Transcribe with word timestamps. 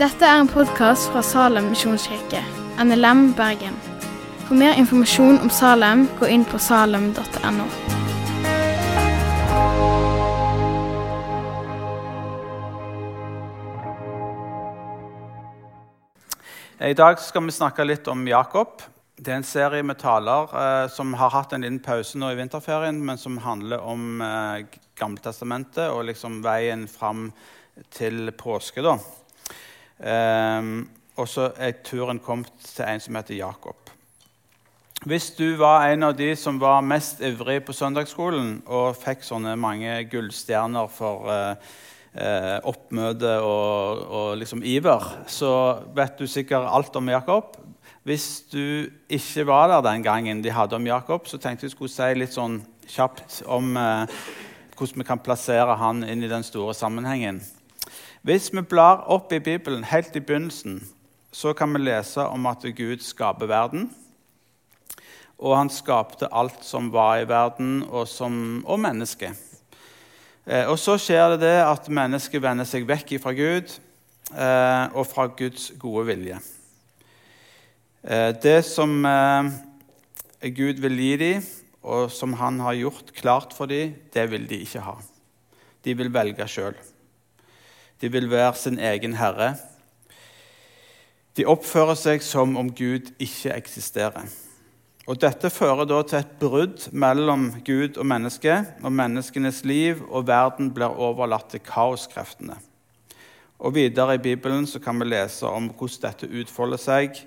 Dette 0.00 0.24
er 0.24 0.40
en 0.40 0.48
podkast 0.48 1.10
fra 1.12 1.20
Salem 1.22 1.66
misjonskirke, 1.74 2.40
NLM 2.80 3.34
Bergen. 3.36 3.74
For 4.46 4.56
mer 4.56 4.78
informasjon 4.80 5.38
om 5.44 5.50
Salem, 5.52 6.06
gå 6.20 6.26
inn 6.26 6.46
på 6.48 6.58
salem.no. 6.58 7.66
I 16.80 16.94
dag 16.96 17.20
skal 17.20 17.44
vi 17.44 17.52
snakke 17.52 17.84
litt 17.84 18.08
om 18.08 18.24
Jakob. 18.24 18.80
Det 19.20 19.34
er 19.34 19.36
en 19.36 19.44
serie 19.44 19.84
med 19.84 19.98
taler 20.00 20.52
eh, 20.56 20.86
som 20.88 21.10
har 21.20 21.32
hatt 21.34 21.50
en 21.52 21.60
liten 21.60 21.82
pause 21.84 22.16
nå 22.16 22.30
i 22.32 22.38
vinterferien, 22.38 23.02
men 23.04 23.18
som 23.20 23.36
handler 23.44 23.82
om 23.84 24.22
eh, 24.24 24.78
Gammeltestamentet 24.96 25.92
og 25.92 26.06
liksom 26.08 26.38
veien 26.44 26.86
fram 26.88 27.26
til 27.92 28.32
påske. 28.32 28.80
da. 28.80 28.94
Eh, 30.00 30.70
og 31.20 31.28
så 31.28 31.50
er 31.60 31.82
turen 31.84 32.22
kommet 32.24 32.64
til 32.64 32.86
en 32.86 33.04
som 33.04 33.20
heter 33.20 33.36
Jakob. 33.36 33.92
Hvis 35.04 35.30
du 35.36 35.50
var 35.60 35.90
en 35.90 36.08
av 36.08 36.16
de 36.16 36.32
som 36.36 36.56
var 36.60 36.80
mest 36.80 37.20
ivrig 37.20 37.60
på 37.66 37.76
søndagsskolen 37.76 38.62
og 38.72 38.96
fikk 39.00 39.24
sånne 39.24 39.52
mange 39.60 39.98
gullstjerner 40.12 40.88
for 40.92 41.28
eh, 41.28 41.70
eh, 42.16 42.56
oppmøte 42.64 43.36
og, 43.44 44.06
og 44.08 44.30
liksom 44.40 44.64
iver, 44.64 45.12
så 45.28 45.52
vet 45.96 46.16
du 46.16 46.24
sikkert 46.24 46.72
alt 46.72 46.96
om 46.96 47.12
Jakob. 47.12 47.60
Hvis 48.02 48.44
du 48.48 48.88
ikke 49.12 49.44
var 49.46 49.68
der 49.68 49.82
den 49.84 50.02
gangen 50.02 50.44
de 50.44 50.50
hadde 50.50 50.76
om 50.76 50.86
Jakob, 50.86 51.26
så 51.28 51.36
tenkte 51.36 51.66
jeg 51.66 51.74
skulle 51.74 51.92
si 51.92 52.06
litt 52.16 52.32
sånn 52.32 52.62
kjapt 52.88 53.42
om 53.44 53.74
eh, 53.76 54.20
hvordan 54.72 55.02
vi 55.02 55.04
kan 55.04 55.20
plassere 55.20 55.74
han 55.76 56.00
inn 56.08 56.24
i 56.24 56.30
den 56.30 56.44
store 56.46 56.72
sammenhengen. 56.74 57.42
Hvis 58.24 58.48
vi 58.54 58.62
blar 58.64 59.04
opp 59.12 59.32
i 59.36 59.40
Bibelen 59.44 59.84
helt 59.84 60.16
i 60.16 60.22
begynnelsen, 60.24 60.78
så 61.32 61.52
kan 61.52 61.72
vi 61.76 61.82
lese 61.82 62.24
om 62.24 62.48
at 62.48 62.64
Gud 62.76 63.04
skaper 63.04 63.50
verden. 63.50 63.90
Og 65.36 65.58
han 65.58 65.68
skapte 65.72 66.30
alt 66.32 66.64
som 66.64 66.88
var 66.92 67.20
i 67.20 67.28
verden, 67.28 67.82
og, 67.84 68.08
og 68.64 68.80
mennesket. 68.80 69.36
Eh, 70.46 70.64
og 70.64 70.78
så 70.80 70.96
skjer 70.96 71.34
det 71.34 71.42
det 71.44 71.58
at 71.66 71.92
mennesket 71.92 72.40
vender 72.40 72.64
seg 72.64 72.88
vekk 72.88 73.18
fra 73.20 73.36
Gud 73.36 73.76
eh, 74.32 74.84
og 74.96 75.04
fra 75.04 75.28
Guds 75.36 75.68
gode 75.76 76.06
vilje. 76.08 76.40
Eh, 78.02 78.30
det 78.42 78.62
som 78.64 79.06
Gud 80.40 80.80
vil 80.80 81.00
gi 81.00 81.16
dem, 81.20 81.48
og 81.82 82.10
som 82.12 82.36
han 82.36 82.60
har 82.60 82.76
gjort 82.76 83.12
klart 83.16 83.56
for 83.56 83.70
dem, 83.70 83.94
det 84.12 84.26
vil 84.30 84.46
de 84.48 84.60
ikke 84.64 84.84
ha. 84.84 84.98
De 85.84 85.96
vil 85.96 86.12
velge 86.12 86.46
sjøl. 86.48 86.76
De 88.00 88.08
vil 88.12 88.30
være 88.30 88.54
sin 88.56 88.78
egen 88.78 89.16
herre. 89.20 89.54
De 91.36 91.46
oppfører 91.48 91.96
seg 91.96 92.24
som 92.24 92.56
om 92.60 92.70
Gud 92.72 93.12
ikke 93.20 93.52
eksisterer. 93.54 94.28
Og 95.08 95.18
Dette 95.20 95.50
fører 95.50 95.88
da 95.88 96.00
til 96.04 96.20
et 96.20 96.34
brudd 96.40 96.88
mellom 96.92 97.48
Gud 97.66 97.96
og 97.98 98.06
mennesket, 98.06 98.76
og 98.84 98.92
menneskenes 98.92 99.62
liv 99.64 100.02
og 100.08 100.28
verden 100.28 100.68
blir 100.74 100.92
overlatt 100.92 101.50
til 101.50 101.64
kaoskreftene. 101.64 102.58
Og 103.60 103.74
Videre 103.74 104.16
i 104.16 104.22
Bibelen 104.22 104.66
så 104.66 104.80
kan 104.80 105.00
vi 105.00 105.08
lese 105.08 105.48
om 105.48 105.68
hvordan 105.72 106.04
dette 106.04 106.28
utfolder 106.30 106.80
seg. 106.80 107.18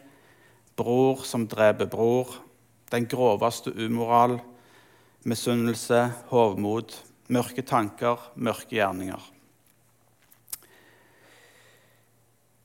Bror 0.76 1.24
som 1.28 1.48
dreper 1.48 1.90
bror, 1.90 2.32
den 2.92 3.06
groveste 3.10 3.74
umoral, 3.74 4.40
misunnelse, 5.24 6.08
hovmod, 6.32 6.94
mørke 7.34 7.64
tanker, 7.66 8.20
mørke 8.36 8.76
gjerninger. 8.76 9.30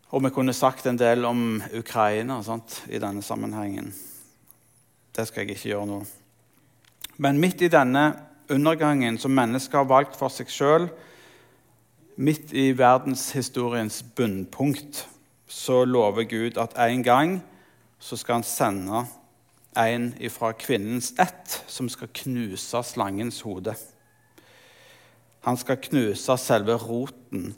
Og 0.09 0.25
vi 0.25 0.31
kunne 0.33 0.57
sagt 0.57 0.87
en 0.89 0.97
del 0.97 1.27
om 1.29 1.61
Ukraina 1.77 2.41
sant, 2.43 2.83
i 2.89 3.01
denne 3.01 3.23
sammenhengen. 3.23 3.93
Det 5.13 5.27
skal 5.29 5.45
jeg 5.45 5.57
ikke 5.57 5.75
gjøre 5.75 5.91
nå. 5.91 5.99
Men 7.19 7.41
midt 7.43 7.63
i 7.67 7.73
denne 7.73 8.13
undergangen 8.49 9.19
som 9.21 9.35
mennesker 9.37 9.83
har 9.83 9.91
valgt 9.91 10.17
for 10.17 10.33
seg 10.33 10.49
sjøl, 10.53 10.89
midt 12.17 12.55
i 12.57 12.71
verdenshistoriens 12.79 14.01
bunnpunkt, 14.17 15.05
så 15.49 15.83
lover 15.85 16.25
Gud 16.29 16.59
at 16.61 16.77
en 16.81 17.05
gang 17.05 17.39
så 17.99 18.17
skal 18.17 18.39
han 18.39 18.47
sende 18.47 19.05
en 19.79 20.11
fra 20.31 20.53
kvinnens 20.53 21.13
ett 21.19 21.63
som 21.67 21.89
skal 21.89 22.11
knuse 22.15 22.83
slangens 22.83 23.41
hode. 23.47 23.75
Han 25.47 25.57
skal 25.57 25.81
knuse 25.83 26.37
selve 26.41 26.75
roten 26.83 27.53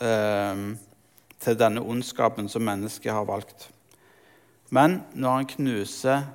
eh, 0.00 0.64
til 1.40 1.58
denne 1.58 1.82
ondskapen 1.82 2.48
som 2.48 2.64
mennesket 2.66 3.12
har 3.12 3.26
valgt. 3.28 3.70
Men 4.70 5.00
når 5.14 5.36
han 5.36 5.50
knuser 5.56 6.28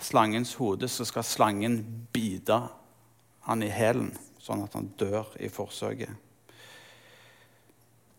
slangens 0.00 0.54
hode, 0.60 0.88
så 0.88 1.06
skal 1.08 1.24
slangen 1.24 1.80
bite 2.12 2.60
han 3.46 3.62
i 3.62 3.70
hælen, 3.72 4.10
sånn 4.42 4.66
at 4.66 4.74
han 4.76 4.90
dør 4.98 5.30
i 5.40 5.48
forsøket. 5.48 6.25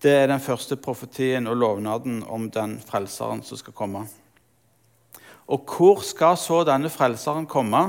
Det 0.01 0.11
er 0.13 0.27
den 0.29 0.41
første 0.43 0.75
profetien 0.77 1.47
og 1.49 1.57
lovnaden 1.57 2.19
om 2.29 2.51
den 2.53 2.75
frelseren 2.85 3.41
som 3.43 3.57
skal 3.57 3.73
komme. 3.73 4.03
Og 5.49 5.63
hvor 5.65 6.03
skal 6.05 6.37
så 6.37 6.61
denne 6.67 6.91
frelseren 6.93 7.47
komme? 7.49 7.87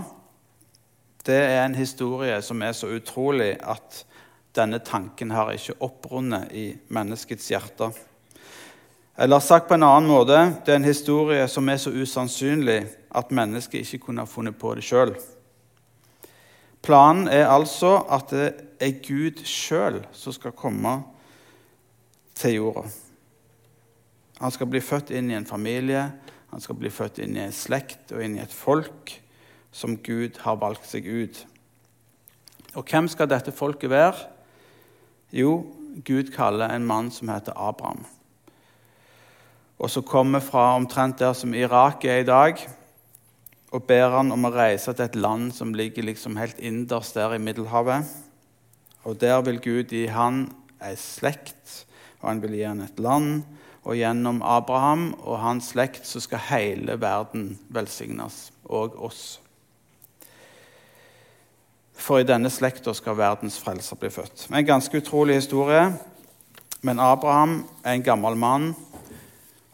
Det 1.26 1.36
er 1.36 1.66
en 1.66 1.76
historie 1.76 2.38
som 2.42 2.62
er 2.64 2.72
så 2.72 2.88
utrolig 2.88 3.58
at 3.60 4.06
denne 4.56 4.78
tanken 4.80 5.34
har 5.36 5.52
ikke 5.52 5.76
opprundet 5.84 6.52
i 6.56 6.70
menneskets 6.88 7.50
hjerte. 7.52 7.90
Eller 9.18 9.44
sagt 9.44 9.68
på 9.68 9.76
en 9.76 9.84
annen 9.84 10.08
måte 10.08 10.38
det 10.64 10.72
er 10.72 10.80
en 10.80 10.88
historie 10.88 11.44
som 11.50 11.68
er 11.68 11.76
så 11.82 11.92
usannsynlig 11.92 12.78
at 13.18 13.34
mennesket 13.34 13.82
ikke 13.82 14.06
kunne 14.06 14.24
ha 14.24 14.30
funnet 14.30 14.56
på 14.56 14.72
det 14.78 14.86
sjøl. 14.86 15.12
Planen 16.80 17.28
er 17.28 17.50
altså 17.50 17.98
at 18.08 18.32
det 18.32 18.50
er 18.80 19.00
Gud 19.04 19.44
sjøl 19.44 20.00
som 20.16 20.32
skal 20.32 20.56
komme 20.56 21.02
til 22.38 22.58
jorda. 22.58 22.86
Han 24.38 24.54
skal 24.54 24.70
bli 24.70 24.80
født 24.84 25.10
inn 25.10 25.32
i 25.32 25.36
en 25.38 25.48
familie, 25.48 26.04
han 26.48 26.62
skal 26.62 26.78
bli 26.78 26.90
født 26.94 27.18
inn 27.24 27.36
i 27.36 27.44
en 27.44 27.54
slekt 27.54 28.14
og 28.14 28.22
inn 28.24 28.38
i 28.38 28.42
et 28.44 28.54
folk 28.54 29.12
som 29.74 29.98
Gud 30.00 30.38
har 30.44 30.60
valgt 30.62 30.86
seg 30.88 31.06
ut. 31.06 31.42
Og 32.78 32.86
hvem 32.86 33.08
skal 33.10 33.28
dette 33.28 33.52
folket 33.52 33.90
være? 33.90 34.28
Jo, 35.34 35.58
Gud 36.06 36.30
kaller 36.32 36.70
en 36.72 36.86
mann 36.86 37.10
som 37.12 37.28
heter 37.32 37.58
Abraham 37.58 38.06
og 39.78 39.90
som 39.90 40.06
kommer 40.06 40.42
fra 40.42 40.72
omtrent 40.76 41.20
der 41.22 41.34
som 41.38 41.54
Irak 41.54 42.04
er 42.04 42.22
i 42.22 42.26
dag, 42.26 42.58
og 43.70 43.84
ber 43.86 44.16
han 44.16 44.32
om 44.34 44.48
å 44.48 44.52
reise 44.54 44.94
til 44.94 45.06
et 45.06 45.18
land 45.18 45.52
som 45.54 45.74
ligger 45.76 46.06
liksom 46.08 46.38
helt 46.40 46.58
innerst 46.58 47.18
der 47.18 47.36
i 47.36 47.42
Middelhavet. 47.42 48.08
Og 49.04 49.20
Der 49.20 49.40
vil 49.42 49.60
Gud 49.60 49.92
gi 49.92 50.06
han 50.06 50.48
ei 50.82 50.96
slekt, 50.96 51.86
og 52.20 52.28
han 52.28 52.42
vil 52.42 52.56
gi 52.58 52.64
ham 52.66 52.82
et 52.84 53.00
land. 53.02 53.42
Og 53.88 53.96
gjennom 53.96 54.42
Abraham 54.44 55.12
og 55.22 55.38
hans 55.40 55.70
slekt 55.72 56.06
så 56.06 56.20
skal 56.20 56.44
hele 56.50 56.98
verden 57.00 57.52
velsignes, 57.72 58.50
og 58.64 58.98
oss. 59.08 59.38
For 61.98 62.20
i 62.20 62.26
denne 62.28 62.50
slekta 62.52 62.92
skal 62.94 63.16
verdens 63.18 63.58
frelser 63.62 63.98
bli 63.98 64.10
født. 64.12 64.48
En 64.52 64.66
ganske 64.66 65.00
utrolig 65.00 65.40
historie. 65.40 65.88
Men 66.82 67.00
Abraham 67.02 67.64
er 67.82 67.96
en 67.96 68.04
gammel 68.06 68.36
mann 68.38 68.68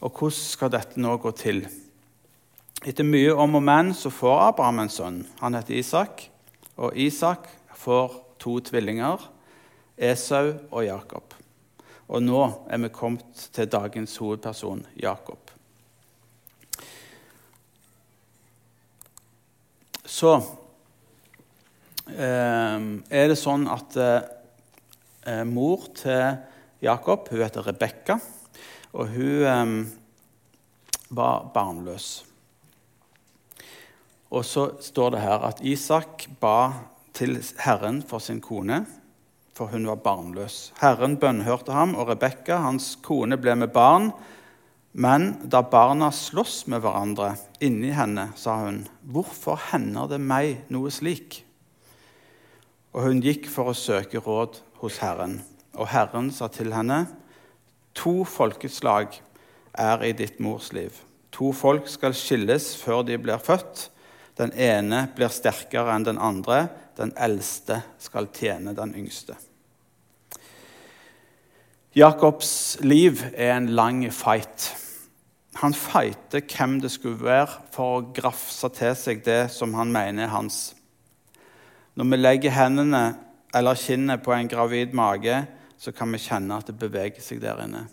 og 0.05 0.11
hvordan 0.13 0.37
skal 0.37 0.71
dette 0.73 1.01
nå 1.01 1.15
gå 1.21 1.31
til? 1.37 1.63
Etter 2.85 3.07
mye 3.07 3.33
om 3.33 3.57
og 3.57 3.63
men 3.65 3.93
så 3.97 4.11
får 4.13 4.41
Abraham 4.51 4.83
en 4.83 4.91
sønn. 4.93 5.21
Han 5.39 5.57
heter 5.57 5.79
Isak. 5.79 6.27
Og 6.77 6.93
Isak 6.99 7.47
får 7.73 8.13
to 8.41 8.59
tvillinger, 8.59 9.21
Esau 9.97 10.51
og 10.69 10.83
Jakob. 10.85 11.33
Og 12.05 12.21
nå 12.21 12.41
er 12.69 12.81
vi 12.83 12.91
kommet 12.93 13.47
til 13.55 13.69
dagens 13.71 14.17
hovedperson, 14.21 14.83
Jakob. 15.01 15.51
Så 20.05 20.35
eh, 22.13 22.77
er 23.09 23.25
det 23.31 23.39
sånn 23.41 23.65
at 23.67 23.97
eh, 23.97 25.41
mor 25.49 25.87
til 25.97 26.37
Jakob 26.85 27.31
hun 27.31 27.41
heter 27.41 27.65
Rebekka. 27.65 28.19
Og 28.93 29.09
hun 29.15 29.49
eh, 29.49 29.73
var 31.09 31.49
barnløs. 31.55 32.09
Og 34.29 34.45
så 34.45 34.67
står 34.83 35.15
det 35.15 35.25
her 35.25 35.49
at 35.49 35.65
Isak 35.65 36.27
ba 36.41 36.85
til 37.15 37.37
Herren 37.63 38.01
for 38.05 38.21
sin 38.21 38.41
kone, 38.43 38.83
for 39.55 39.71
hun 39.71 39.87
var 39.87 40.03
barnløs. 40.03 40.73
Herren 40.81 41.17
bønnhørte 41.17 41.71
ham, 41.71 41.95
og 41.95 42.11
Rebekka, 42.11 42.59
hans 42.65 42.93
kone, 43.01 43.39
ble 43.39 43.55
med 43.55 43.71
barn. 43.75 44.11
Men 44.93 45.33
da 45.51 45.63
barna 45.63 46.11
sloss 46.11 46.65
med 46.71 46.83
hverandre 46.83 47.33
inni 47.63 47.91
henne, 47.95 48.29
sa 48.35 48.55
hun, 48.65 48.87
'Hvorfor 49.03 49.59
hender 49.71 50.07
det 50.07 50.21
meg 50.21 50.65
noe 50.69 50.91
slik?' 50.91 51.45
og 52.95 53.03
hun 53.03 53.19
gikk 53.23 53.49
for 53.51 53.69
å 53.71 53.75
søke 53.75 54.21
råd 54.23 54.61
hos 54.79 55.01
Herren. 55.03 55.41
Og 55.75 55.89
Herren 55.91 56.29
sa 56.31 56.47
til 56.47 56.71
henne, 56.71 57.03
to 57.95 58.23
folkeslag 58.23 59.17
er 59.75 60.05
i 60.07 60.13
ditt 60.15 60.39
mors 60.39 60.71
liv. 60.75 60.95
To 61.35 61.51
folk 61.51 61.89
skal 61.91 62.15
skilles 62.15 62.69
før 62.79 63.03
de 63.03 63.17
blir 63.19 63.41
født. 63.43 63.89
Den 64.39 64.53
ene 64.55 65.09
blir 65.15 65.31
sterkere 65.31 65.91
enn 65.91 66.07
den 66.07 66.21
andre. 66.23 66.69
Den 66.95 67.11
eldste 67.17 67.81
skal 67.99 68.29
tjene 68.33 68.75
den 68.77 68.93
yngste. 68.95 69.35
Jakobs 71.95 72.77
liv 72.83 73.21
er 73.33 73.55
en 73.55 73.69
lang 73.71 74.01
fight. 74.11 74.73
Han 75.61 75.73
fighter 75.73 76.43
hvem 76.43 76.81
det 76.83 76.91
skulle 76.91 77.23
være 77.23 77.61
for 77.71 77.97
å 77.97 78.07
grafse 78.15 78.67
til 78.75 78.95
seg 78.99 79.23
det 79.23 79.45
som 79.55 79.73
han 79.79 79.93
mener 79.95 80.27
er 80.27 80.33
hans. 80.33 80.73
Når 81.95 82.09
vi 82.11 82.19
legger 82.19 82.51
hendene 82.57 83.03
eller 83.55 83.79
kinnet 83.79 84.23
på 84.23 84.33
en 84.35 84.51
gravid 84.51 84.91
mage, 84.91 85.45
så 85.79 85.93
kan 85.95 86.11
vi 86.11 86.19
kjenne 86.19 86.57
at 86.59 86.67
det 86.67 86.75
beveger 86.79 87.23
seg 87.23 87.39
der 87.43 87.63
inne. 87.63 87.85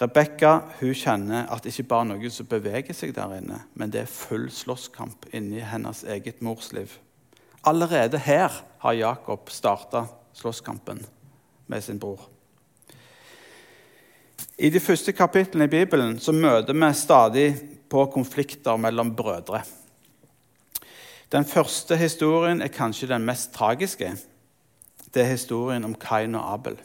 Rebekka 0.00 0.52
kjenner 0.78 1.50
at 1.52 1.66
det 1.66 1.74
ikke 1.74 1.90
bare 1.90 2.06
er 2.06 2.10
noe 2.14 2.30
som 2.32 2.46
beveger 2.48 2.96
seg 2.96 3.12
der 3.18 3.34
inne, 3.36 3.58
men 3.74 3.90
det 3.90 4.04
er 4.04 4.12
full 4.14 4.46
slåsskamp 4.54 5.26
inni 5.34 5.60
hennes 5.60 6.06
eget 6.06 6.40
morsliv. 6.46 6.94
Allerede 7.62 8.18
her 8.18 8.52
har 8.78 8.92
Jakob 8.92 9.50
starta 9.50 10.06
slåsskampen 10.32 11.06
med 11.66 11.84
sin 11.84 11.98
bror. 11.98 12.20
I 14.58 14.70
de 14.70 14.80
første 14.80 15.12
kapitlene 15.12 15.64
i 15.64 15.72
Bibelen 15.72 16.18
så 16.20 16.32
møter 16.32 16.76
vi 16.76 16.88
stadig 16.96 17.46
på 17.90 18.06
konflikter 18.12 18.76
mellom 18.76 19.14
brødre. 19.16 19.62
Den 21.32 21.44
første 21.44 21.96
historien 21.96 22.62
er 22.62 22.72
kanskje 22.72 23.08
den 23.08 23.24
mest 23.24 23.52
tragiske. 23.54 24.16
Det 25.14 25.22
er 25.22 25.32
historien 25.32 25.84
om 25.84 25.94
Kain 25.94 26.34
og 26.34 26.52
Abel. 26.52 26.76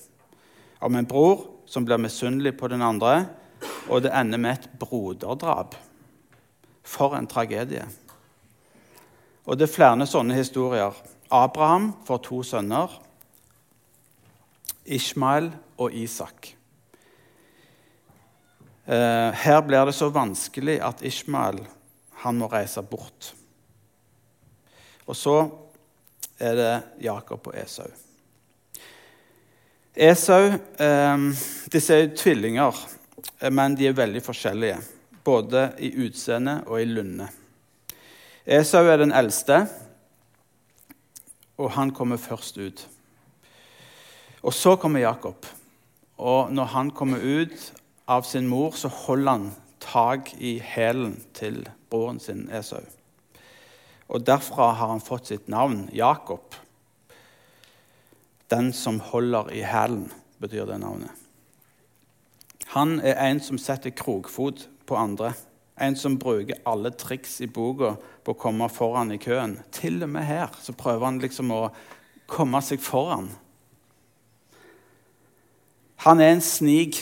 Om 0.82 0.96
en 0.96 1.08
bror 1.08 1.48
som 1.66 1.86
blir 1.86 1.98
misunnelig 1.98 2.58
på 2.58 2.68
den 2.68 2.82
andre, 2.82 3.26
og 3.90 4.04
det 4.04 4.14
ender 4.14 4.38
med 4.38 4.52
et 4.52 4.70
broderdrap. 4.80 5.76
For 6.84 7.16
en 7.18 7.28
tragedie. 7.28 7.86
Og 9.46 9.58
det 9.58 9.68
er 9.68 9.76
flere 9.76 10.08
sånne 10.10 10.38
historier. 10.38 10.96
Abraham 11.34 11.92
får 12.06 12.22
to 12.26 12.42
sønner. 12.46 12.94
Ishmael 14.86 15.52
og 15.82 15.94
Isak. 15.94 16.52
Eh, 18.86 19.32
her 19.34 19.62
blir 19.66 19.86
det 19.86 19.96
så 19.98 20.12
vanskelig 20.14 20.78
at 20.86 21.02
Ishmael 21.06 21.64
han 22.22 22.38
må 22.38 22.50
reise 22.50 22.82
bort. 22.86 23.34
Og 25.06 25.18
så 25.18 25.38
er 26.42 26.58
det 26.58 26.74
Jakob 27.06 27.50
og 27.50 27.58
Esau. 27.58 27.90
Esau 29.96 30.52
eh, 30.52 31.26
Disse 31.72 31.98
er 31.98 32.14
tvillinger, 32.18 32.78
eh, 33.40 33.50
men 33.54 33.78
de 33.78 33.90
er 33.90 33.98
veldig 33.98 34.22
forskjellige. 34.26 34.78
Både 35.26 35.72
i 35.82 35.94
utseende 36.06 36.60
og 36.68 36.82
i 36.82 36.90
lunde. 36.90 37.30
Esau 38.46 38.86
er 38.86 39.00
den 39.02 39.10
eldste, 39.10 39.64
og 41.58 41.72
han 41.74 41.90
kommer 41.92 42.18
først 42.22 42.58
ut. 42.62 42.84
Og 44.46 44.54
så 44.54 44.76
kommer 44.78 45.02
Jakob. 45.02 45.48
Og 46.18 46.52
når 46.54 46.66
han 46.76 46.92
kommer 46.92 47.18
ut 47.18 47.74
av 48.08 48.22
sin 48.24 48.46
mor, 48.48 48.78
så 48.78 48.88
holder 48.88 49.32
han 49.32 49.48
tak 49.82 50.30
i 50.38 50.60
hælen 50.62 51.18
til 51.34 51.64
broren 51.90 52.20
sin 52.20 52.46
Esau. 52.54 52.86
Og 54.14 54.22
derfra 54.22 54.70
har 54.78 54.94
han 54.94 55.02
fått 55.02 55.34
sitt 55.34 55.50
navn, 55.50 55.88
Jakob. 55.94 56.54
Den 58.54 58.74
som 58.74 59.00
holder 59.00 59.50
i 59.50 59.66
hælen, 59.66 60.12
betyr 60.38 60.70
det 60.70 60.80
navnet. 60.80 61.10
Han 62.78 63.00
er 63.00 63.18
en 63.26 63.42
som 63.42 63.58
setter 63.58 63.90
krokfot 63.90 64.68
på 64.86 64.96
andre. 65.00 65.34
En 65.82 65.96
som 66.00 66.20
bruker 66.20 66.62
alle 66.66 66.92
triks 66.96 67.42
i 67.44 67.48
boka 67.52 67.96
på 68.24 68.34
å 68.34 68.40
komme 68.40 68.68
foran 68.72 69.12
i 69.12 69.20
køen. 69.20 69.58
Til 69.76 70.04
og 70.06 70.14
med 70.14 70.24
her 70.24 70.54
så 70.64 70.76
prøver 70.78 71.06
han 71.06 71.20
liksom 71.20 71.52
å 71.52 71.64
komme 72.32 72.62
seg 72.64 72.80
foran. 72.84 73.28
Han 76.06 76.22
er 76.22 76.36
en 76.36 76.44
snig. 76.44 77.02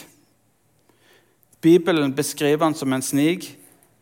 Bibelen 1.62 2.16
beskriver 2.16 2.66
han 2.66 2.76
som 2.76 2.94
en 2.94 3.06
snig, 3.06 3.54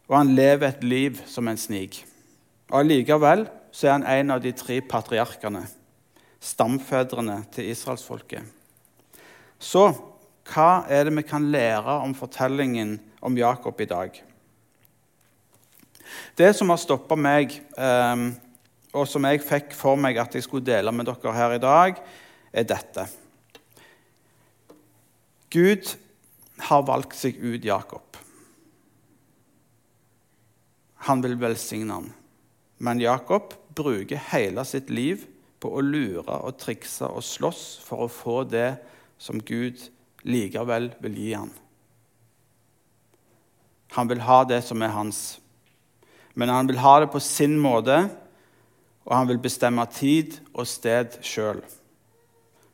og 0.08 0.18
han 0.18 0.34
lever 0.36 0.70
et 0.70 0.84
liv 0.84 1.20
som 1.28 1.48
en 1.48 1.60
snig. 1.60 2.02
Og 2.72 2.80
Allikevel 2.82 3.46
så 3.72 3.88
er 3.88 3.98
han 3.98 4.08
en 4.08 4.36
av 4.36 4.42
de 4.44 4.52
tre 4.56 4.80
patriarkene, 4.82 5.66
stamfedrene 6.40 7.42
til 7.54 7.70
israelsfolket. 7.72 8.44
Så 9.62 9.92
hva 10.52 10.84
er 10.90 11.06
det 11.06 11.16
vi 11.20 11.28
kan 11.28 11.52
lære 11.54 12.00
om 12.02 12.16
fortellingen 12.18 12.98
om 13.22 13.38
Jakob 13.38 13.80
i 13.82 13.90
dag? 13.90 14.22
Det 16.36 16.54
som 16.58 16.70
har 16.70 16.80
stoppa 16.82 17.18
meg, 17.20 17.54
ehm, 17.78 18.32
og 18.94 19.08
som 19.08 19.26
jeg 19.28 19.44
fikk 19.44 19.76
for 19.78 20.00
meg 20.00 20.20
at 20.20 20.36
jeg 20.36 20.46
skulle 20.46 20.66
dele 20.68 20.92
med 20.92 21.08
dere 21.08 21.36
her 21.36 21.56
i 21.56 21.64
dag, 21.64 22.02
er 22.52 22.68
dette. 22.68 23.08
Gud 25.52 25.94
har 26.68 26.88
valgt 26.88 27.16
seg 27.20 27.40
ut 27.40 27.64
Jakob. 27.66 28.18
Han 31.08 31.24
vil 31.24 31.40
velsigne 31.40 31.94
ham. 31.98 32.12
Men 32.78 33.02
Jakob 33.02 33.54
bruker 33.76 34.22
hele 34.32 34.64
sitt 34.66 34.90
liv 34.90 35.26
på 35.62 35.72
å 35.76 35.84
lure 35.86 36.38
og 36.42 36.58
trikse 36.62 37.08
og 37.10 37.24
slåss 37.26 37.66
for 37.86 38.06
å 38.06 38.12
få 38.12 38.38
det 38.50 38.76
som 39.22 39.42
Gud 39.42 39.82
likevel 40.26 40.92
vil 41.02 41.18
gi 41.18 41.34
ham. 41.34 41.52
Han 43.98 44.08
vil 44.08 44.24
ha 44.24 44.44
det 44.48 44.62
som 44.64 44.82
er 44.82 44.94
hans. 44.96 45.41
Men 46.34 46.50
han 46.50 46.68
vil 46.68 46.80
ha 46.82 47.00
det 47.04 47.12
på 47.12 47.20
sin 47.24 47.58
måte, 47.60 47.98
og 49.06 49.16
han 49.16 49.28
vil 49.28 49.42
bestemme 49.42 49.86
tid 49.92 50.38
og 50.54 50.68
sted 50.70 51.20
sjøl. 51.26 51.62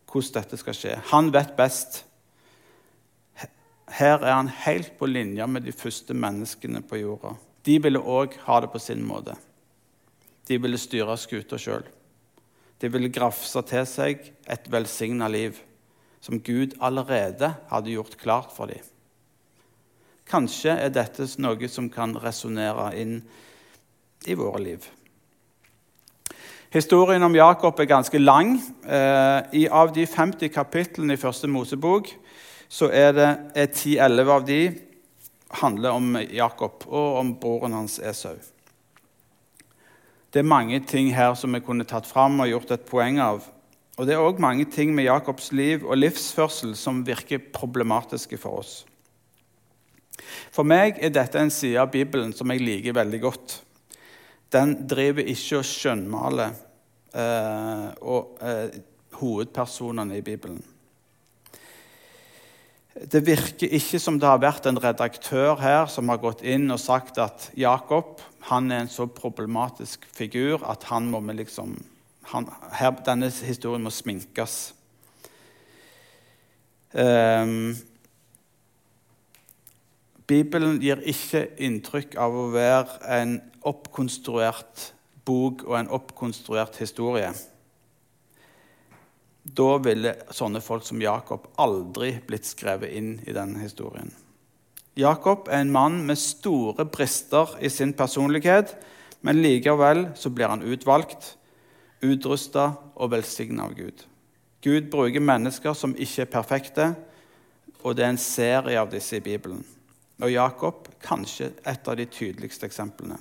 Hvordan 0.07 0.33
dette 0.37 0.59
skal 0.59 0.75
skje. 0.75 0.93
Han 1.11 1.31
vet 1.33 1.55
best. 1.57 2.01
Her 3.97 4.19
er 4.19 4.33
han 4.33 4.49
helt 4.65 4.93
på 4.99 5.07
linje 5.07 5.47
med 5.47 5.65
de 5.67 5.75
første 5.75 6.13
menneskene 6.13 6.81
på 6.83 6.99
jorda. 7.01 7.35
De 7.67 7.77
ville 7.83 7.99
òg 7.99 8.35
ha 8.47 8.59
det 8.63 8.71
på 8.71 8.81
sin 8.81 9.03
måte. 9.03 9.35
De 10.47 10.59
ville 10.63 10.79
styre 10.79 11.17
skuta 11.19 11.59
sjøl. 11.59 11.85
De 12.79 12.91
ville 12.93 13.11
grafse 13.11 13.61
til 13.67 13.87
seg 13.89 14.29
et 14.47 14.69
velsigna 14.71 15.27
liv 15.31 15.57
som 16.21 16.39
Gud 16.43 16.75
allerede 16.83 17.53
hadde 17.71 17.93
gjort 17.93 18.17
klart 18.21 18.53
for 18.55 18.69
dem. 18.71 18.83
Kanskje 20.27 20.73
er 20.75 20.91
dette 20.91 21.27
noe 21.39 21.69
som 21.71 21.87
kan 21.89 22.15
resonnere 22.19 22.89
inn 22.99 23.21
i 24.25 24.35
våre 24.35 24.61
liv. 24.63 24.87
Historien 26.73 27.23
om 27.23 27.35
Jakob 27.35 27.79
er 27.79 27.87
ganske 27.87 28.19
lang. 28.19 28.57
Eh, 28.83 29.67
av 29.71 29.93
de 29.95 30.05
50 30.05 30.49
kapitlene 30.51 31.15
i 31.15 31.21
Første 31.21 31.47
Mosebok 31.47 32.09
så 32.67 32.89
er 32.91 33.13
det 33.15 33.29
10-11 33.55 34.31
av 34.33 34.45
de 34.45 34.61
handler 35.61 35.95
om 35.95 36.17
Jakob 36.27 36.83
og 36.87 37.19
om 37.21 37.33
broren 37.39 37.77
hans 37.77 37.99
Esau. 38.03 38.35
Det 40.33 40.43
er 40.43 40.49
mange 40.49 40.81
ting 40.83 41.13
her 41.15 41.37
som 41.39 41.55
vi 41.55 41.63
kunne 41.63 41.87
tatt 41.87 42.05
fram 42.05 42.41
og 42.43 42.51
gjort 42.51 42.73
et 42.75 42.89
poeng 42.89 43.21
av. 43.23 43.45
Og 43.97 44.05
det 44.05 44.13
er 44.13 44.21
òg 44.21 44.41
mange 44.43 44.67
ting 44.69 44.91
med 44.93 45.07
Jakobs 45.07 45.53
liv 45.55 45.85
og 45.87 45.97
livsførsel 45.97 46.75
som 46.77 47.05
virker 47.07 47.41
problematiske 47.53 48.37
for 48.37 48.59
oss. 48.59 48.73
For 50.51 50.67
meg 50.67 50.99
er 51.01 51.13
dette 51.15 51.39
en 51.39 51.53
side 51.53 51.79
av 51.81 51.89
Bibelen 51.93 52.35
som 52.35 52.51
jeg 52.51 52.61
liker 52.61 52.97
veldig 52.97 53.21
godt. 53.23 53.55
Den 54.53 54.87
driver 54.87 55.27
ikke 55.27 55.59
og 55.59 55.67
skjønnmaler 55.67 56.55
eh, 57.13 57.87
og, 58.01 58.37
eh, 58.41 58.79
hovedpersonene 59.17 60.17
i 60.17 60.23
Bibelen. 60.23 60.61
Det 62.97 63.21
virker 63.25 63.73
ikke 63.77 63.99
som 64.01 64.17
det 64.17 64.29
har 64.29 64.39
vært 64.41 64.65
en 64.69 64.79
redaktør 64.81 65.59
her 65.61 65.85
som 65.91 66.09
har 66.09 66.21
gått 66.21 66.41
inn 66.41 66.71
og 66.73 66.81
sagt 66.81 67.19
at 67.21 67.51
Jakob 67.57 68.23
han 68.47 68.71
er 68.71 68.85
en 68.85 68.89
så 68.89 69.05
problematisk 69.11 70.07
figur 70.15 70.63
at 70.65 70.87
han 70.89 71.09
må 71.11 71.19
liksom, 71.35 71.75
han, 72.31 72.47
her, 72.79 72.95
denne 73.05 73.29
historien 73.29 73.83
må 73.83 73.91
sminkes. 73.93 74.73
Um, 76.95 77.75
Bibelen 80.27 80.81
gir 80.83 80.99
ikke 81.07 81.45
inntrykk 81.63 82.17
av 82.19 82.35
å 82.35 82.49
være 82.51 82.99
en 83.19 83.37
oppkonstruert 83.67 84.89
bok 85.27 85.63
og 85.67 85.77
en 85.79 85.93
oppkonstruert 85.95 86.79
historie 86.81 87.31
da 89.55 89.77
ville 89.83 90.13
sånne 90.33 90.61
folk 90.63 90.85
som 90.85 91.01
Jakob 91.01 91.47
aldri 91.61 92.17
blitt 92.27 92.47
skrevet 92.47 92.93
inn 92.97 93.17
i 93.27 93.35
denne 93.35 93.61
historien. 93.63 94.09
Jakob 94.97 95.47
er 95.47 95.61
en 95.61 95.71
mann 95.71 96.01
med 96.07 96.17
store 96.19 96.87
brister 96.89 97.53
i 97.61 97.69
sin 97.69 97.93
personlighet, 97.93 98.73
men 99.21 99.41
likevel 99.41 100.07
så 100.17 100.29
blir 100.33 100.49
han 100.51 100.65
utvalgt. 100.65 101.35
utrusta 101.97 102.75
og 102.95 103.09
velsigna 103.09 103.63
av 103.65 103.71
Gud. 103.73 104.03
Gud 104.61 104.91
bruker 104.91 105.19
mennesker 105.19 105.73
som 105.73 105.95
ikke 105.97 106.21
er 106.21 106.29
perfekte, 106.29 106.85
og 107.81 107.95
det 107.97 108.05
er 108.05 108.11
en 108.13 108.21
serie 108.21 108.77
av 108.77 108.91
disse 108.91 109.17
i 109.17 109.19
Bibelen. 109.19 109.63
Og 110.21 110.31
Jakob 110.33 110.87
kanskje 111.03 111.51
et 111.65 111.87
av 111.87 111.97
de 111.97 112.05
tydeligste 112.09 112.65
eksemplene. 112.65 113.19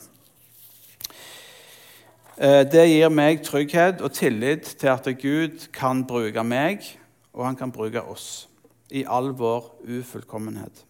Eh, 2.37 2.63
det 2.69 2.85
gir 2.89 3.13
meg 3.13 3.45
trygghet 3.45 4.03
og 4.05 4.13
tillit 4.17 4.75
til 4.81 4.93
at 4.93 5.09
Gud 5.21 5.69
kan 5.73 6.05
bruke 6.09 6.45
meg, 6.45 6.85
og 7.33 7.47
han 7.47 7.57
kan 7.57 7.73
bruke 7.73 8.03
oss 8.03 8.49
i 8.91 9.05
all 9.09 9.33
vår 9.37 9.71
ufullkommenhet. 9.89 10.85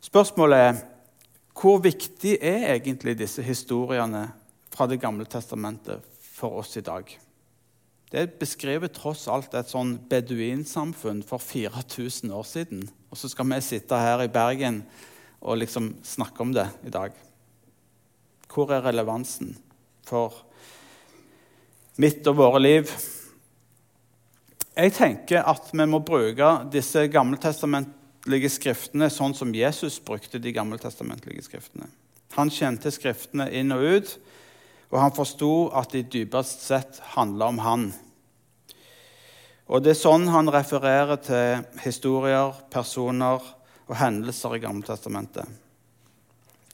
Spørsmålet 0.00 0.58
er 0.58 0.78
hvor 1.60 1.82
viktig 1.84 2.38
er 2.40 2.70
egentlig 2.72 3.18
disse 3.18 3.42
historiene 3.42 4.30
fra 4.70 4.86
Det 4.86 5.00
gamle 5.00 5.26
testamentet 5.26 6.00
for 6.22 6.62
oss 6.62 6.76
i 6.76 6.80
dag? 6.80 7.04
Det 8.12 8.32
beskriver 8.40 8.88
tross 8.88 9.28
alt 9.28 9.54
et 9.54 9.68
sånn 9.70 9.98
beduinsamfunn 10.10 11.20
for 11.22 11.38
4000 11.38 12.32
år 12.32 12.46
siden. 12.48 12.88
Og 13.10 13.18
så 13.18 13.30
skal 13.30 13.48
vi 13.50 13.60
sitte 13.64 13.98
her 13.98 14.22
i 14.22 14.30
Bergen 14.32 14.82
og 15.40 15.58
liksom 15.58 15.92
snakke 16.06 16.44
om 16.44 16.52
det 16.54 16.66
i 16.86 16.92
dag. 16.94 17.14
Hvor 18.50 18.72
er 18.74 18.84
relevansen 18.86 19.54
for 20.06 20.42
mitt 22.00 22.26
og 22.30 22.38
våre 22.38 22.60
liv? 22.62 22.90
Jeg 24.76 24.94
tenker 24.96 25.46
at 25.46 25.72
vi 25.72 25.86
må 25.90 26.00
bruke 26.06 26.50
disse 26.72 27.06
gammeltestamentlige 27.10 28.50
skriftene 28.52 29.10
sånn 29.12 29.34
som 29.36 29.54
Jesus 29.54 29.98
brukte 30.02 30.38
de 30.38 30.54
gammeltestamentlige 30.54 31.44
skriftene. 31.46 31.90
Han 32.38 32.52
kjente 32.54 32.92
skriftene 32.94 33.50
inn 33.58 33.74
og 33.74 33.82
ut 33.82 34.18
og 34.90 34.98
han 34.98 35.14
forsto 35.14 35.70
at 35.78 35.92
de 35.94 36.02
dypest 36.02 36.64
sett 36.66 36.98
handla 37.14 37.50
om 37.52 37.60
han. 37.62 37.90
Og 39.70 39.84
Det 39.84 39.92
er 39.92 40.00
sånn 40.00 40.26
han 40.26 40.50
refererer 40.50 41.20
til 41.22 41.60
historier, 41.84 42.56
personer 42.74 43.44
og 43.86 43.92
hendelser 44.00 44.56
i 44.56 44.62
Gammeltestamentet. 44.64 45.46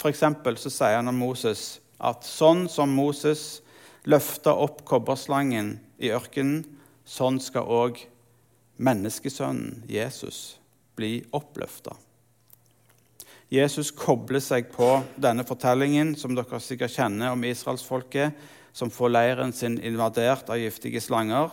For 0.00 0.16
så 0.16 0.70
sier 0.72 0.96
han 0.96 1.10
om 1.12 1.18
Moses 1.20 1.80
at 2.00 2.24
sånn 2.24 2.70
som 2.72 2.92
Moses 2.96 3.60
løfta 4.08 4.54
opp 4.54 4.80
kobberslangen 4.88 5.74
i 6.00 6.12
ørkenen, 6.14 6.64
sånn 7.04 7.36
skal 7.40 7.68
òg 7.68 8.00
menneskesønnen 8.80 9.84
Jesus 9.88 10.56
bli 10.96 11.20
oppløfta. 11.36 11.92
Jesus 13.52 13.92
kobler 13.94 14.40
seg 14.42 14.72
på 14.72 14.88
denne 15.20 15.44
fortellingen 15.46 16.14
som 16.18 16.34
dere 16.34 16.58
sikkert 16.64 16.96
kjenner 16.96 17.36
om 17.36 17.44
israelsfolket 17.46 18.34
som 18.76 18.90
får 18.90 19.12
leiren 19.12 19.52
sin 19.54 19.78
invadert 19.78 20.48
av 20.50 20.58
giftige 20.58 21.00
slanger. 21.04 21.52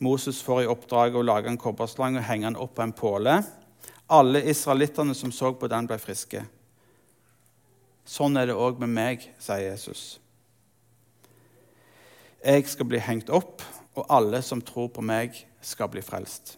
Moses 0.00 0.40
får 0.42 0.62
i 0.64 0.68
oppdrag 0.72 1.16
å 1.16 1.22
lage 1.24 1.50
en 1.50 1.60
kobberslange 1.60 2.22
og 2.22 2.24
henge 2.24 2.48
den 2.48 2.56
opp 2.56 2.72
på 2.78 2.84
en 2.86 2.94
påle. 2.96 3.34
Alle 4.08 4.40
israelittene 4.48 5.12
som 5.14 5.32
så 5.32 5.52
på 5.52 5.68
den, 5.68 5.88
ble 5.90 5.98
friske. 6.00 6.40
Sånn 8.08 8.40
er 8.40 8.48
det 8.48 8.56
òg 8.56 8.80
med 8.80 8.90
meg, 8.96 9.26
sier 9.38 9.66
Jesus. 9.68 10.16
Jeg 12.40 12.64
skal 12.72 12.88
bli 12.88 13.02
hengt 13.04 13.28
opp, 13.28 13.60
og 13.92 14.08
alle 14.08 14.40
som 14.42 14.62
tror 14.64 14.88
på 14.94 15.04
meg, 15.04 15.36
skal 15.60 15.90
bli 15.92 16.00
frelst. 16.00 16.54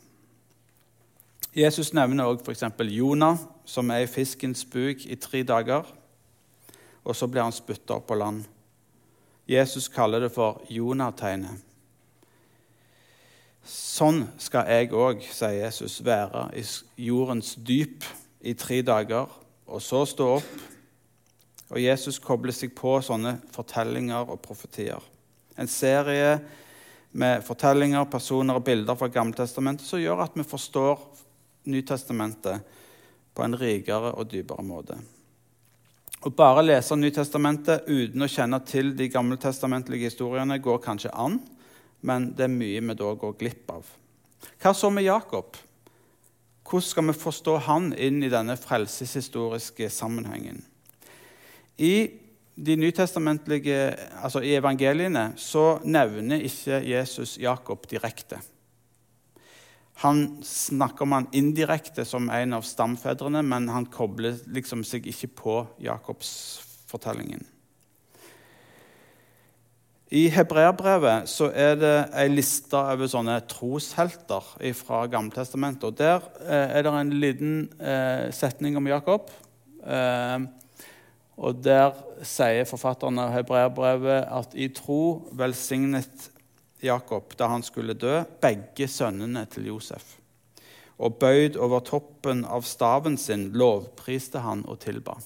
Jesus 1.52 1.90
nevner 1.92 2.30
òg 2.30 2.46
f.eks. 2.46 2.62
Jonah, 2.94 3.42
som 3.66 3.90
er 3.90 4.06
i 4.06 4.08
fiskens 4.10 4.62
buk 4.64 5.02
i 5.04 5.18
tre 5.18 5.42
dager. 5.42 5.90
Og 7.02 7.18
så 7.18 7.26
blir 7.26 7.42
han 7.42 7.52
spytta 7.52 7.98
opp 7.98 8.06
på 8.06 8.16
land. 8.22 8.46
Jesus 9.50 9.90
kaller 9.90 10.22
det 10.22 10.30
for 10.32 10.62
Jonah-tegnet. 10.70 11.71
Sånn 13.62 14.24
skal 14.42 14.66
jeg 14.66 14.90
òg, 14.98 15.22
sier 15.30 15.60
Jesus, 15.60 16.00
være 16.02 16.48
i 16.58 16.64
jordens 17.06 17.54
dyp 17.62 18.06
i 18.42 18.56
tre 18.58 18.80
dager, 18.82 19.30
og 19.70 19.82
så 19.82 20.02
stå 20.08 20.28
opp. 20.40 20.50
Og 21.72 21.80
Jesus 21.80 22.18
kobler 22.20 22.52
seg 22.52 22.74
på 22.76 22.98
sånne 23.00 23.38
fortellinger 23.54 24.28
og 24.34 24.42
profetier. 24.44 25.00
En 25.56 25.70
serie 25.70 26.34
med 27.12 27.44
fortellinger, 27.46 28.08
personer 28.10 28.58
og 28.58 28.66
bilder 28.66 28.98
fra 28.98 29.08
Gammeltestamentet 29.12 29.86
som 29.86 30.00
gjør 30.00 30.24
at 30.26 30.36
vi 30.36 30.46
forstår 30.48 31.08
Nytestamentet 31.62 32.78
på 33.32 33.44
en 33.44 33.54
rikere 33.54 34.16
og 34.18 34.26
dypere 34.32 34.64
måte. 34.66 34.96
Å 36.22 36.30
bare 36.34 36.64
lese 36.64 36.96
Nytestamentet 36.98 37.86
uten 37.86 38.24
å 38.24 38.30
kjenne 38.30 38.58
til 38.66 38.92
de 38.98 39.06
gammeltestamentlige 39.12 40.10
historiene 40.10 40.58
går 40.62 40.80
kanskje 40.82 41.12
an, 41.14 41.38
men 42.02 42.32
det 42.36 42.46
er 42.46 42.54
mye 42.54 42.82
vi 42.82 42.96
da 42.98 43.12
går 43.18 43.36
glipp 43.40 43.70
av. 43.72 43.86
Hva 44.62 44.74
så 44.74 44.90
med 44.90 45.06
Jakob? 45.06 45.56
Hvordan 46.66 46.88
skal 46.88 47.08
vi 47.10 47.18
forstå 47.18 47.56
han 47.66 47.90
inn 47.94 48.22
i 48.22 48.30
denne 48.32 48.56
frelseshistoriske 48.58 49.90
sammenhengen? 49.92 50.62
I 51.76 51.94
de 52.54 52.76
nytestamentlige, 52.76 53.94
altså 54.22 54.42
i 54.44 54.54
evangeliene 54.58 55.32
så 55.40 55.80
nevner 55.84 56.44
ikke 56.44 56.82
Jesus 56.84 57.38
Jakob 57.40 57.86
direkte. 57.90 58.40
Han 60.02 60.42
snakker 60.44 61.06
om 61.06 61.12
han 61.16 61.30
indirekte 61.36 62.04
som 62.08 62.30
en 62.32 62.56
av 62.56 62.64
stamfedrene, 62.66 63.42
men 63.46 63.68
han 63.70 63.86
kobler 63.92 64.40
liksom 64.50 64.84
seg 64.86 65.06
ikke 65.06 65.30
på 65.38 65.56
Jakobsfortellingen. 65.84 67.44
I 70.12 70.26
hebreerbrevet 70.28 71.30
er 71.56 71.76
det 71.80 71.92
ei 72.20 72.26
liste 72.28 72.76
over 72.76 73.08
sånne 73.08 73.38
troshelter 73.48 74.44
fra 74.76 75.06
Gammeltestamentet. 75.08 75.86
og 75.88 75.96
Der 75.96 76.20
eh, 76.44 76.76
er 76.76 76.84
det 76.84 76.92
en 76.92 77.12
liten 77.16 77.54
eh, 77.80 78.28
setning 78.28 78.76
om 78.76 78.90
Jakob. 78.90 79.30
Eh, 79.80 80.44
og 81.40 81.64
Der 81.64 81.96
sier 82.28 82.68
forfatteren 82.68 83.22
av 83.24 83.32
hebreerbrevet 83.32 84.28
at 84.28 84.52
i 84.52 84.68
tro 84.68 85.30
velsignet 85.32 86.28
Jakob 86.84 87.32
da 87.38 87.48
han 87.48 87.64
skulle 87.64 87.96
dø, 87.96 88.20
begge 88.42 88.90
sønnene 88.92 89.46
til 89.48 89.70
Josef. 89.72 90.18
Og 91.00 91.16
bøyd 91.16 91.56
over 91.56 91.80
toppen 91.80 92.44
av 92.44 92.68
staven 92.68 93.16
sin 93.16 93.48
lovpriste 93.56 94.44
han 94.44 94.66
og 94.68 94.82
tilba. 94.84 95.16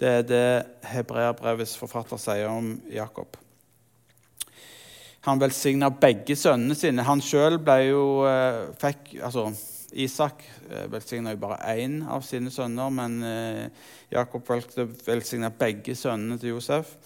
Det 0.00 0.10
er 0.10 0.24
det 0.26 0.46
hebreerbrevets 0.90 1.76
forfatter 1.78 2.18
sier 2.18 2.50
om 2.50 2.74
Jakob. 2.90 3.36
Han 5.24 5.40
velsigna 5.40 5.88
begge 5.88 6.36
sønnene 6.36 6.74
sine. 6.76 7.04
Han 7.06 7.22
sjøl 7.24 7.56
ble 7.62 7.78
jo 7.86 8.02
eh, 8.28 8.66
fikk, 8.80 9.14
altså, 9.24 9.46
Isak 9.94 10.42
eh, 10.66 10.88
velsigna 10.90 11.32
jo 11.32 11.40
bare 11.44 11.60
én 11.78 12.00
av 12.10 12.24
sine 12.26 12.50
sønner, 12.52 12.90
men 12.92 13.16
eh, 13.24 13.86
Jakob 14.12 14.44
valgte 14.50 14.84
å 14.84 14.90
velsigne 15.06 15.52
begge 15.54 15.94
sønnene 15.96 16.36
til 16.42 16.56
Josef. 16.56 16.96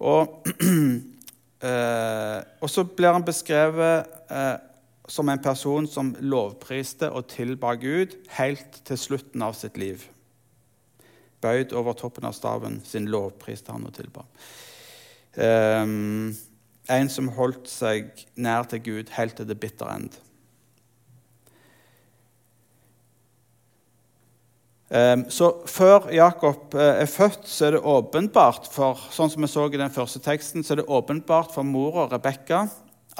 Og 0.00 0.40
og 1.60 2.70
så 2.72 2.82
blir 2.88 3.12
han 3.12 3.24
beskrevet 3.26 4.08
som 5.12 5.28
en 5.28 5.42
person 5.44 5.84
som 5.84 6.14
lovpriste 6.24 7.10
og 7.12 7.26
tilba 7.28 7.74
Gud 7.76 8.14
helt 8.38 8.78
til 8.88 8.96
slutten 8.96 9.44
av 9.44 9.52
sitt 9.58 9.76
liv. 9.76 10.06
Bøyd 11.40 11.72
over 11.76 11.96
toppen 11.96 12.26
av 12.28 12.34
staven 12.36 12.80
sin 12.84 13.08
lovpriste 13.10 13.72
han 13.72 13.86
og 13.88 13.94
tilba. 13.96 14.26
Um, 15.36 16.32
en 16.90 17.12
som 17.12 17.30
holdt 17.36 17.70
seg 17.70 18.10
nær 18.34 18.66
til 18.68 18.82
Gud 18.84 19.14
helt 19.14 19.38
til 19.38 19.48
det 19.48 19.56
bitter 19.62 19.88
end. 19.92 20.18
Um, 24.90 25.22
så 25.30 25.52
før 25.70 26.08
Jakob 26.10 26.74
eh, 26.74 27.04
er 27.04 27.06
født, 27.06 27.44
så 27.46 27.68
er 27.68 27.76
det 27.76 27.84
åpenbart 27.86 28.66
for 28.72 28.98
sånn 29.14 29.30
som 29.30 29.44
vi 29.46 29.50
så 29.52 29.68
i 29.70 29.78
den 29.78 29.92
første 29.94 30.18
teksten, 30.24 30.66
så 30.66 30.74
er 30.74 30.80
det 30.80 30.90
åpenbart 30.90 31.54
for 31.54 31.62
mora 31.62 32.08
Rebekka 32.10 32.64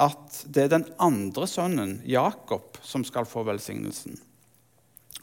at 0.01 0.41
det 0.51 0.65
er 0.65 0.73
den 0.73 0.85
andre 0.99 1.47
sønnen, 1.47 2.01
Jakob, 2.07 2.75
som 2.83 3.05
skal 3.07 3.27
få 3.29 3.45
velsignelsen. 3.47 4.17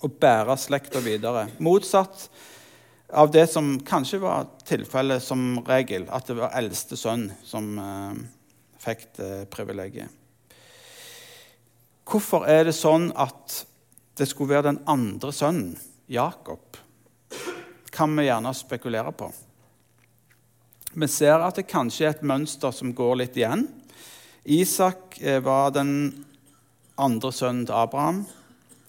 Og 0.01 0.15
bære 0.23 0.57
slekta 0.61 1.03
videre. 1.05 1.49
Motsatt 1.61 2.29
av 3.13 3.31
det 3.31 3.47
som 3.47 3.81
kanskje 3.81 4.19
var 4.19 4.47
tilfellet 4.69 5.23
som 5.23 5.61
regel, 5.67 6.07
at 6.13 6.29
det 6.29 6.37
var 6.39 6.55
eldste 6.59 6.97
sønn 6.97 7.31
som 7.45 7.79
eh, 7.81 8.21
fikk 8.83 9.07
det 9.17 9.33
privilegiet. 9.53 10.13
Hvorfor 12.09 12.47
er 12.49 12.65
det 12.69 12.77
sånn 12.77 13.11
at 13.21 13.63
det 14.17 14.29
skulle 14.31 14.57
være 14.57 14.71
den 14.71 14.83
andre 14.89 15.33
sønnen? 15.33 15.77
Jakob 16.09 16.79
kan 17.93 18.15
vi 18.17 18.25
gjerne 18.25 18.55
spekulere 18.57 19.13
på. 19.13 19.29
Vi 20.97 21.09
ser 21.11 21.43
at 21.45 21.59
det 21.59 21.69
kanskje 21.69 22.07
er 22.07 22.15
et 22.15 22.25
mønster 22.25 22.73
som 22.73 22.95
går 22.97 23.19
litt 23.21 23.37
igjen. 23.37 23.67
Isak 24.49 25.19
eh, 25.21 25.41
var 25.45 25.75
den 25.77 26.25
andre 26.97 27.33
sønnen 27.33 27.67
til 27.69 27.77
Abraham. 27.77 28.23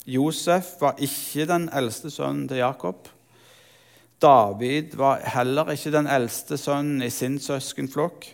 Josef 0.10 0.78
var 0.80 1.00
ikke 1.04 1.48
den 1.50 1.68
eldste 1.76 2.12
sønnen 2.14 2.48
til 2.48 2.64
Jakob. 2.64 3.10
David 4.20 4.98
var 5.00 5.24
heller 5.24 5.72
ikke 5.72 5.94
den 5.96 6.10
eldste 6.12 6.58
sønnen 6.60 7.04
i 7.06 7.12
sin 7.14 7.38
søskenflokk. 7.40 8.28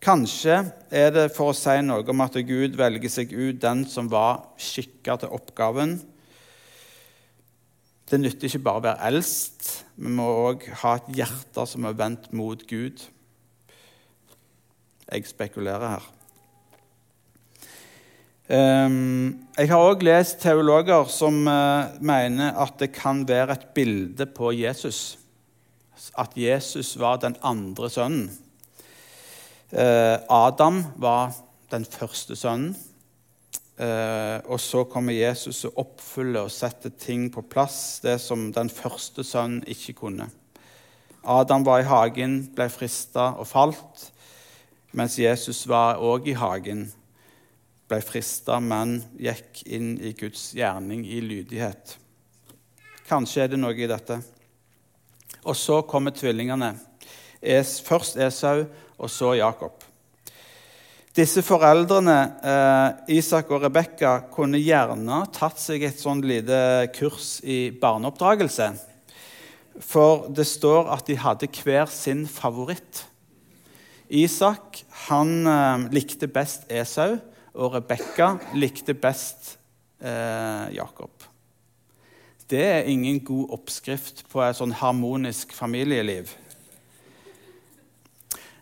Kanskje 0.00 0.62
er 0.96 1.10
det 1.12 1.26
for 1.36 1.52
å 1.52 1.56
si 1.56 1.74
noe 1.84 2.04
om 2.08 2.22
at 2.24 2.36
Gud 2.48 2.76
velger 2.76 3.12
seg 3.12 3.32
ut 3.36 3.60
den 3.60 3.84
som 3.88 4.08
var 4.12 4.46
skikka 4.60 5.18
til 5.20 5.32
oppgaven. 5.36 5.98
Det 8.08 8.18
nytter 8.20 8.48
ikke 8.48 8.64
bare 8.64 8.80
å 8.80 8.86
være 8.88 9.10
eldst, 9.10 9.68
vi 10.00 10.12
må 10.16 10.24
òg 10.48 10.64
ha 10.82 10.96
et 10.98 11.10
hjerte 11.20 11.66
som 11.68 11.84
er 11.86 11.98
vendt 11.98 12.30
mot 12.36 12.64
Gud. 12.66 13.04
Jeg 15.10 15.28
spekulerer 15.28 15.98
her. 15.98 16.08
Ehm, 18.50 19.46
jeg 19.54 19.70
har 19.70 19.84
òg 19.92 20.00
lest 20.02 20.40
teologer 20.42 21.04
som 21.06 21.36
eh, 21.46 21.92
mener 22.02 22.56
at 22.58 22.80
det 22.82 22.88
kan 22.96 23.22
være 23.28 23.54
et 23.54 23.68
bilde 23.76 24.26
på 24.26 24.50
Jesus. 24.58 25.20
At 26.18 26.34
Jesus 26.34 26.96
var 26.98 27.20
den 27.22 27.36
andre 27.46 27.90
sønnen. 27.94 28.26
Eh, 29.70 30.18
Adam 30.26 30.82
var 30.98 31.36
den 31.70 31.86
første 31.86 32.34
sønnen. 32.34 32.74
Eh, 33.78 34.42
og 34.50 34.58
så 34.58 34.82
kommer 34.82 35.14
Jesus 35.14 35.62
og 35.70 35.78
oppfyller 35.84 36.48
og 36.48 36.50
setter 36.50 36.90
ting 36.90 37.30
på 37.30 37.46
plass, 37.46 38.00
det 38.02 38.18
som 38.20 38.50
den 38.52 38.68
første 38.68 39.22
sønnen 39.24 39.62
ikke 39.62 39.94
kunne. 40.02 40.26
Adam 41.22 41.62
var 41.62 41.84
i 41.84 41.86
hagen, 41.86 42.40
ble 42.56 42.66
frista 42.72 43.30
og 43.38 43.46
falt, 43.46 44.08
mens 44.90 45.20
Jesus 45.22 45.68
var 45.70 46.02
òg 46.02 46.26
i 46.32 46.34
hagen 46.34 46.88
ble 47.90 48.00
frista, 48.04 48.60
men 48.62 49.00
gikk 49.18 49.64
inn 49.66 49.96
i 49.98 50.14
Guds 50.14 50.52
gjerning 50.54 51.02
i 51.08 51.18
lydighet. 51.24 51.96
Kanskje 53.10 53.44
er 53.44 53.50
det 53.50 53.58
noe 53.58 53.74
i 53.74 53.90
dette. 53.90 54.20
Og 55.42 55.56
så 55.58 55.80
kommer 55.88 56.14
tvillingene. 56.14 56.74
Først 57.40 58.20
Esau, 58.20 58.66
og 59.00 59.10
så 59.10 59.34
Jakob. 59.38 59.80
Disse 61.16 61.42
foreldrene, 61.42 62.18
eh, 62.44 63.16
Isak 63.16 63.50
og 63.50 63.64
Rebekka, 63.64 64.30
kunne 64.30 64.60
gjerne 64.62 65.24
tatt 65.34 65.58
seg 65.58 65.82
et 65.82 65.98
sånn 65.98 66.22
lite 66.22 66.90
kurs 66.94 67.40
i 67.42 67.72
barneoppdragelse. 67.74 68.68
For 69.80 70.28
det 70.28 70.46
står 70.46 70.92
at 70.94 71.08
de 71.08 71.16
hadde 71.18 71.48
hver 71.50 71.90
sin 71.90 72.28
favoritt. 72.30 73.06
Isak 74.08 74.84
han 75.08 75.46
eh, 75.46 75.88
likte 75.90 76.30
best 76.30 76.70
Esau, 76.70 77.18
og 77.54 77.74
Rebekka 77.74 78.34
likte 78.54 78.94
best 78.94 79.56
eh, 80.02 80.70
Jakob. 80.76 81.10
Det 82.50 82.62
er 82.66 82.88
ingen 82.90 83.20
god 83.22 83.52
oppskrift 83.58 84.24
på 84.30 84.42
et 84.42 84.58
sånn 84.58 84.74
harmonisk 84.74 85.52
familieliv. 85.54 86.32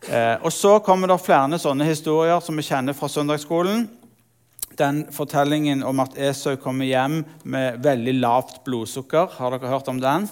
Eh, 0.09 0.37
og 0.43 0.53
Så 0.53 0.79
kommer 0.85 1.09
det 1.09 1.21
flere 1.25 1.61
sånne 1.61 1.89
historier 1.89 2.41
som 2.45 2.57
vi 2.57 2.67
kjenner 2.67 2.97
fra 2.97 3.09
søndagsskolen. 3.09 3.89
Den 4.79 5.07
fortellingen 5.13 5.83
om 5.83 6.01
at 6.05 6.15
Esau 6.21 6.57
kommer 6.61 6.87
hjem 6.87 7.25
med 7.43 7.81
veldig 7.83 8.15
lavt 8.21 8.63
blodsukker. 8.65 9.35
Har 9.39 9.57
dere 9.57 9.73
hørt 9.73 9.89
om 9.91 10.01
den? 10.01 10.29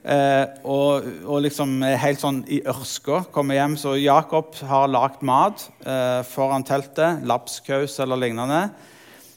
Eh, 0.00 0.46
og, 0.64 1.04
og, 1.26 1.42
liksom 1.44 1.82
helt 1.84 2.22
sånn 2.22 2.40
i 2.48 2.62
ørska 2.64 3.26
kommer 3.34 3.58
hjem. 3.58 3.76
Så 3.76 3.98
Jakob 4.00 4.56
har 4.64 4.88
lagd 4.88 5.20
mat 5.26 5.66
eh, 5.84 6.22
foran 6.24 6.64
teltet, 6.64 7.20
lapskaus 7.28 7.98
eller 8.00 8.20
lignende. 8.20 8.62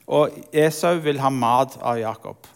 Og 0.07 0.31
Esau 0.55 0.95
vil 1.03 1.19
ha 1.23 1.31
mat 1.31 1.75
av 1.83 1.99
Jakob. 1.99 2.47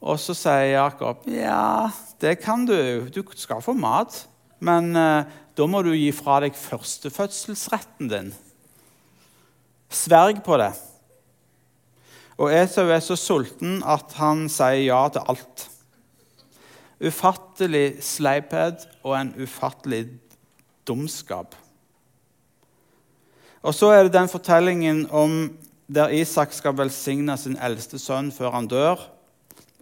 Og 0.00 0.18
så 0.18 0.34
sier 0.34 0.72
Jakob 0.72 1.26
ja, 1.30 1.90
det 2.22 2.38
kan 2.42 2.66
du. 2.66 3.06
Du 3.12 3.22
skal 3.38 3.62
få 3.62 3.76
mat. 3.78 4.24
Men 4.58 4.90
eh, 4.98 5.30
da 5.54 5.66
må 5.70 5.84
du 5.86 5.92
gi 5.94 6.10
fra 6.14 6.40
deg 6.42 6.58
førstefødselsretten 6.58 8.10
din. 8.10 8.30
Sverg 9.90 10.42
på 10.42 10.58
det. 10.58 10.72
Og 12.40 12.50
Esau 12.50 12.88
er 12.88 13.02
så 13.04 13.14
sulten 13.20 13.82
at 13.86 14.14
han 14.18 14.48
sier 14.50 14.88
ja 14.88 15.04
til 15.12 15.26
alt 15.30 15.69
ufattelig 17.00 18.02
sleiphet 18.04 18.84
og 19.02 19.16
en 19.16 19.32
ufattelig 19.40 20.06
dumskap. 20.88 21.56
Og 23.62 23.74
så 23.76 23.92
er 23.92 24.06
det 24.06 24.14
den 24.16 24.28
fortellingen 24.28 25.06
om 25.10 25.58
der 25.90 26.12
Isak 26.14 26.52
skal 26.52 26.76
velsigne 26.78 27.36
sin 27.36 27.58
eldste 27.60 27.98
sønn 27.98 28.30
før 28.32 28.54
han 28.54 28.68
dør. 28.70 29.02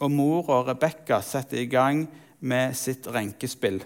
Og 0.00 0.10
mor 0.10 0.48
og 0.50 0.68
Rebekka 0.70 1.20
setter 1.22 1.60
i 1.62 1.70
gang 1.70 2.06
med 2.40 2.74
sitt 2.78 3.06
renkespill. 3.10 3.82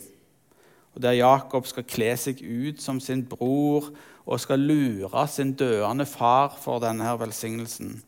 Og 0.95 1.03
Der 1.03 1.17
Jakob 1.17 1.67
skal 1.67 1.89
kle 1.89 2.13
seg 2.21 2.41
ut 2.45 2.81
som 2.81 3.01
sin 3.01 3.25
bror 3.25 3.89
og 4.27 4.41
skal 4.41 4.61
lure 4.61 5.27
sin 5.29 5.55
døende 5.57 6.07
far 6.07 6.57
for 6.61 6.81
denne 6.85 7.17
velsignelsen. 7.19 8.03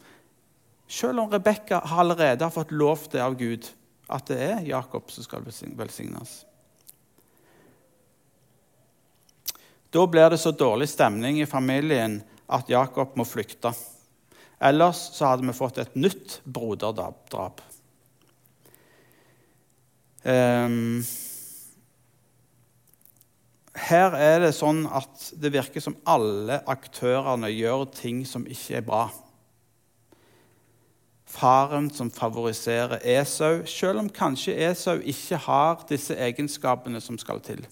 Selv 0.88 1.24
om 1.24 1.32
Rebekka 1.32 1.80
allerede 1.80 2.44
har 2.44 2.52
fått 2.52 2.72
lov 2.72 3.08
det 3.12 3.20
av 3.24 3.38
Gud 3.40 3.66
at 4.08 4.26
det 4.28 4.40
er 4.42 4.66
Jakob 4.68 5.10
som 5.12 5.24
skal 5.24 5.44
velsignes. 5.44 6.42
Da 9.94 10.06
blir 10.10 10.32
det 10.32 10.40
så 10.42 10.50
dårlig 10.50 10.88
stemning 10.90 11.38
i 11.40 11.46
familien 11.46 12.18
at 12.50 12.70
Jakob 12.70 13.14
må 13.16 13.26
flykte. 13.26 13.70
Ellers 14.58 14.98
så 15.14 15.30
hadde 15.30 15.46
vi 15.46 15.54
fått 15.54 15.78
et 15.78 15.94
nytt 15.94 16.40
broderdrap. 16.44 17.62
Um, 20.24 21.04
her 23.84 24.16
er 24.16 24.38
det 24.46 24.54
sånn 24.56 24.86
at 24.88 25.28
det 25.38 25.52
virker 25.54 25.84
som 25.84 25.98
alle 26.08 26.62
aktørene 26.70 27.50
gjør 27.52 27.84
ting 27.92 28.24
som 28.26 28.46
ikke 28.48 28.80
er 28.80 28.86
bra 28.86 29.04
faren 31.34 31.90
som 31.90 32.10
favoriserer 32.10 33.02
Esau, 33.18 33.64
selv 33.66 34.04
om 34.04 34.10
kanskje 34.12 34.54
Esau 34.70 35.00
ikke 35.02 35.40
har 35.46 35.82
disse 35.88 36.14
egenskapene 36.14 37.00
som 37.02 37.18
skal 37.18 37.42
til. 37.44 37.64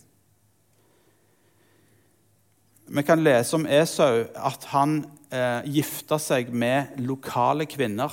Vi 2.92 3.03
kan 3.07 3.22
lese 3.22 3.57
om 3.57 3.66
Esau 3.70 4.25
at 4.35 4.66
han 4.75 4.98
eh, 5.33 5.62
gifta 5.70 6.18
seg 6.20 6.51
med 6.53 6.98
lokale 7.01 7.64
kvinner 7.70 8.12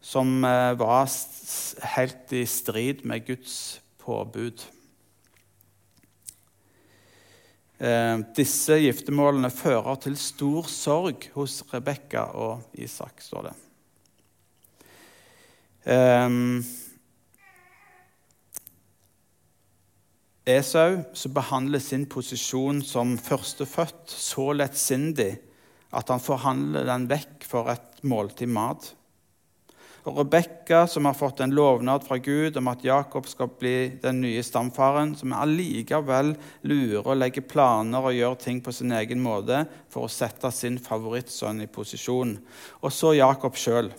som 0.00 0.44
eh, 0.46 0.72
var 0.78 1.10
helt 1.96 2.32
i 2.32 2.46
strid 2.48 3.04
med 3.04 3.26
Guds 3.26 3.80
påbud. 4.00 4.62
Eh, 4.62 4.74
disse 8.34 8.74
giftermålene 8.82 9.52
fører 9.54 10.00
til 10.02 10.16
stor 10.18 10.66
sorg 10.66 11.28
hos 11.36 11.60
Rebekka 11.70 12.24
og 12.34 12.74
Isak, 12.74 13.22
står 13.22 13.46
det. 13.46 13.52
Um, 15.86 16.64
Esau, 20.48 21.02
som 21.12 21.34
behandler 21.36 21.80
sin 21.80 22.06
posisjon 22.08 22.80
som 22.84 23.14
førstefødt 23.20 24.10
så 24.10 24.50
lettsindig 24.56 25.34
at 25.92 26.08
han 26.12 26.22
forhandler 26.22 26.86
den 26.88 27.06
vekk 27.10 27.44
for 27.48 27.68
et 27.72 28.00
måltid 28.08 28.48
mat. 28.52 28.90
Og 30.08 30.22
Rebekka, 30.22 30.86
som 30.88 31.04
har 31.04 31.16
fått 31.16 31.42
en 31.44 31.52
lovnad 31.52 32.06
fra 32.06 32.16
Gud 32.22 32.56
om 32.56 32.70
at 32.70 32.84
Jakob 32.86 33.26
skal 33.28 33.50
bli 33.60 33.90
den 34.00 34.22
nye 34.22 34.40
stamfaren, 34.46 35.12
som 35.18 35.34
allikevel 35.36 36.30
lurer 36.64 37.04
og 37.04 37.18
legger 37.18 37.44
planer 37.44 38.06
og 38.08 38.16
gjør 38.16 38.38
ting 38.40 38.62
på 38.64 38.72
sin 38.72 38.94
egen 38.96 39.20
måte 39.20 39.66
for 39.92 40.06
å 40.06 40.12
sette 40.12 40.48
sin 40.54 40.78
favorittsønn 40.80 41.60
i 41.60 41.68
posisjon. 41.68 42.38
Og 42.80 42.94
så 42.94 43.12
Jakob 43.18 43.58
sjøl, 43.60 43.90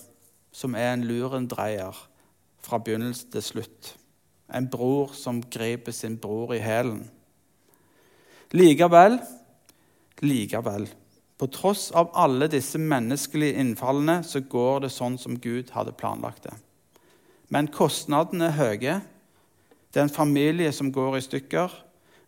som 0.49 0.73
er 0.73 0.95
en 0.95 1.05
lurendreier 1.05 1.99
fra 2.65 2.81
begynnelse 2.81 3.29
til 3.35 3.45
slutt. 3.45 3.93
En 4.49 4.65
bror 4.65 5.13
som 5.13 5.43
griper 5.45 5.93
sin 5.93 6.17
bror 6.17 6.55
i 6.57 6.63
hælen. 6.63 7.03
Likevel, 8.57 9.19
likevel 10.25 10.89
på 11.39 11.47
tross 11.47 11.87
av 11.95 12.11
alle 12.19 12.49
disse 12.51 12.79
menneskelige 12.81 13.61
innfallene 13.61 14.19
så 14.27 14.41
går 14.43 14.83
det 14.83 14.91
sånn 14.91 15.15
som 15.21 15.37
Gud 15.39 15.71
hadde 15.71 15.95
planlagt 15.95 16.43
det. 16.49 16.55
Men 17.47 17.69
kostnadene 17.71 18.49
er 18.49 18.57
høye. 18.57 18.95
Det 19.89 20.01
er 20.01 20.07
en 20.09 20.13
familie 20.13 20.73
som 20.75 20.91
går 20.93 21.17
i 21.17 21.23
stykker. 21.23 21.71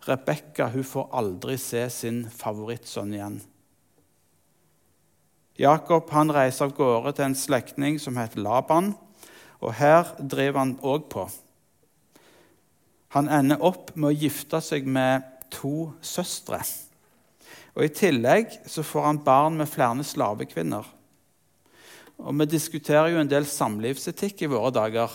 Rebekka 0.08 0.70
får 0.72 1.10
aldri 1.14 1.58
se 1.62 1.84
sin 1.94 2.24
favorittsønn 2.32 3.14
igjen. 3.14 3.42
Jakob 5.60 6.10
han 6.16 6.32
reiser 6.34 6.70
av 6.70 6.76
gårde 6.78 7.12
til 7.18 7.28
en 7.28 7.38
slektning 7.38 8.00
som 8.00 8.18
heter 8.18 8.42
Laban. 8.42 8.96
og 9.60 9.74
Her 9.78 10.16
driver 10.18 10.60
han 10.60 10.78
òg 10.82 11.10
på. 11.12 11.28
Han 13.12 13.28
ender 13.30 13.62
opp 13.62 13.92
med 13.96 14.08
å 14.10 14.16
gifte 14.24 14.62
seg 14.64 14.88
med 14.88 15.28
to 15.52 15.92
søstre. 16.02 16.64
Og 17.76 17.86
I 17.86 17.94
tillegg 17.96 18.52
så 18.68 18.84
får 18.84 19.08
han 19.08 19.24
barn 19.24 19.58
med 19.60 19.70
flere 19.70 20.04
slavekvinner. 20.04 20.88
Og 22.22 22.40
Vi 22.40 22.46
diskuterer 22.46 23.14
jo 23.14 23.22
en 23.22 23.30
del 23.30 23.46
samlivsetikk 23.46 24.44
i 24.44 24.52
våre 24.52 24.72
dager. 24.72 25.10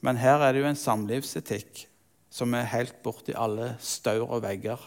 Men 0.00 0.16
her 0.16 0.40
er 0.40 0.52
det 0.52 0.62
jo 0.62 0.70
en 0.70 0.78
samlivsetikk 0.78 1.86
som 2.30 2.54
er 2.54 2.70
helt 2.72 3.02
borti 3.02 3.34
alle 3.36 3.74
staur 3.80 4.30
og 4.30 4.42
vegger. 4.42 4.78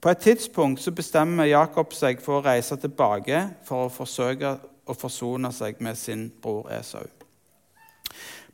På 0.00 0.12
et 0.12 0.22
tidspunkt 0.22 0.80
så 0.80 0.94
bestemmer 0.94 1.50
Jakob 1.50 1.92
seg 1.92 2.22
for 2.22 2.38
å 2.38 2.44
reise 2.46 2.76
tilbake 2.78 3.40
for 3.66 3.88
å 3.88 3.92
forsøke 3.92 4.54
å 4.86 4.94
forsone 4.94 5.50
seg 5.52 5.82
med 5.82 5.98
sin 5.98 6.28
bror 6.42 6.70
Esau. 6.72 7.02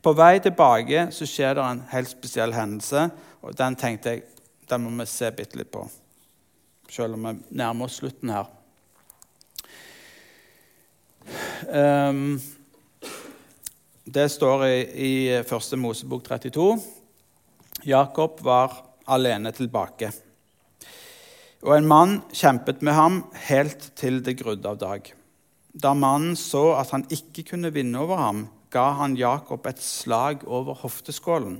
På 0.01 0.13
vei 0.17 0.39
tilbake 0.41 1.07
så 1.13 1.25
skjer 1.29 1.55
det 1.57 1.65
en 1.65 1.83
helt 1.93 2.09
spesiell 2.09 2.53
hendelse, 2.53 3.07
og 3.45 3.53
den 3.57 3.77
tenkte 3.77 4.15
jeg 4.15 4.25
den 4.69 4.85
må 4.85 4.93
vi 5.01 5.07
se 5.09 5.31
bitte 5.35 5.59
litt 5.59 5.71
på, 5.73 5.85
selv 6.91 7.17
om 7.17 7.27
vi 7.29 7.57
nærmer 7.61 7.87
oss 7.87 7.99
slutten 8.01 8.33
her. 8.33 8.51
Um, 11.69 12.37
det 14.05 14.27
står 14.29 14.67
i, 14.67 14.77
i 15.09 15.13
første 15.47 15.77
Mosebok 15.81 16.27
32. 16.27 16.67
Jakob 17.89 18.41
var 18.45 18.77
alene 19.09 19.51
tilbake. 19.53 20.11
Og 21.65 21.73
en 21.73 21.87
mann 21.89 22.19
kjempet 22.33 22.83
med 22.85 22.93
ham 22.93 23.21
helt 23.47 23.89
til 23.97 24.21
det 24.25 24.37
grudde 24.41 24.69
av 24.69 24.77
dag. 24.81 25.07
Da 25.73 25.95
mannen 25.97 26.37
så 26.39 26.75
at 26.77 26.93
han 26.93 27.07
ikke 27.11 27.47
kunne 27.49 27.73
vinne 27.73 27.99
over 27.99 28.21
ham, 28.21 28.45
ga 28.71 28.91
han 28.99 29.17
Jakob 29.17 29.65
et 29.67 29.81
slag 29.81 30.45
over 30.45 30.77
hofteskålen, 30.83 31.57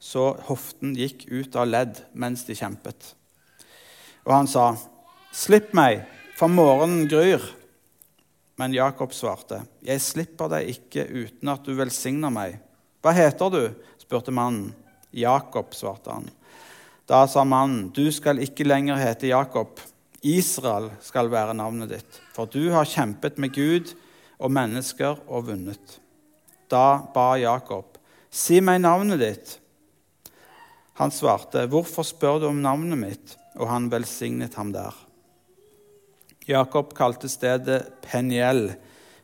så 0.00 0.34
hoften 0.48 0.94
gikk 0.96 1.26
ut 1.30 1.56
av 1.56 1.68
ledd 1.68 2.02
mens 2.12 2.44
de 2.46 2.54
kjempet. 2.54 3.14
Og 4.26 4.32
han 4.34 4.48
sa, 4.50 4.76
'Slipp 5.32 5.74
meg, 5.74 6.04
for 6.36 6.48
morgenen 6.48 7.08
gryr.' 7.08 7.54
Men 8.56 8.72
Jakob 8.72 9.12
svarte, 9.12 9.66
'Jeg 9.82 10.00
slipper 10.00 10.48
deg 10.48 10.68
ikke 10.68 11.04
uten 11.06 11.48
at 11.48 11.64
du 11.64 11.74
velsigner 11.74 12.30
meg.' 12.30 12.58
'Hva 13.02 13.12
heter 13.12 13.50
du?' 13.50 13.74
spurte 13.98 14.32
mannen. 14.32 14.74
'Jakob', 15.12 15.74
svarte 15.74 16.10
han. 16.10 16.30
Da 17.06 17.26
sa 17.26 17.44
mannen, 17.44 17.88
'Du 17.88 18.10
skal 18.12 18.38
ikke 18.38 18.64
lenger 18.64 18.96
hete 18.96 19.28
Jakob. 19.28 19.80
Israel 20.22 20.90
skal 21.00 21.30
være 21.30 21.54
navnet 21.54 21.88
ditt.' 21.88 22.20
'For 22.34 22.46
du 22.46 22.70
har 22.70 22.84
kjempet 22.84 23.38
med 23.38 23.54
Gud 23.54 23.94
og 24.38 24.50
mennesker 24.50 25.20
og 25.28 25.46
vunnet.' 25.46 26.00
Da 26.70 26.98
ba 27.14 27.36
Jakob, 27.36 27.98
'Si 28.30 28.60
meg 28.60 28.80
navnet 28.80 29.20
ditt.' 29.20 29.60
Han 30.96 31.10
svarte, 31.10 31.66
'Hvorfor 31.66 32.02
spør 32.02 32.38
du 32.40 32.46
om 32.48 32.62
navnet 32.62 32.98
mitt?' 32.98 33.36
Og 33.56 33.68
han 33.68 33.90
velsignet 33.90 34.54
ham 34.54 34.72
der. 34.72 34.92
Jakob 36.48 36.94
kalte 36.94 37.28
stedet 37.28 37.88
Peniel, 38.02 38.74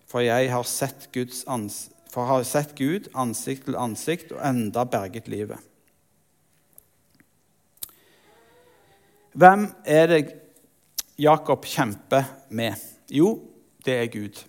for 0.07 0.21
jeg 0.25 0.51
har 0.51 0.65
sett, 0.65 1.09
for 2.11 2.25
har 2.25 2.43
sett 2.43 2.75
Gud 2.79 3.09
ansikt 3.15 3.65
til 3.65 3.77
ansikt 3.77 4.33
og 4.33 4.41
enda 4.41 4.85
berget 4.85 5.29
livet. 5.29 5.59
Hvem 9.33 9.69
er 9.85 10.07
det 10.07 10.35
Jakob 11.19 11.65
kjemper 11.65 12.25
med? 12.51 12.75
Jo, 13.09 13.41
det 13.85 13.95
er 13.95 14.11
Gud. 14.13 14.43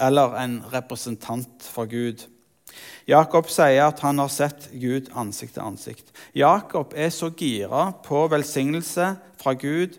Eller 0.00 0.34
en 0.42 0.58
representant 0.72 1.62
for 1.62 1.86
Gud. 1.86 2.26
Jakob 3.08 3.48
sier 3.50 3.88
at 3.88 4.00
han 4.04 4.20
har 4.22 4.30
sett 4.30 4.68
Gud 4.72 5.10
ansikt 5.18 5.56
til 5.56 5.66
ansikt. 5.66 6.12
Jakob 6.34 6.94
er 6.94 7.10
så 7.10 7.32
gira 7.34 7.90
på 8.04 8.24
velsignelse 8.30 9.14
fra 9.40 9.54
Gud 9.58 9.98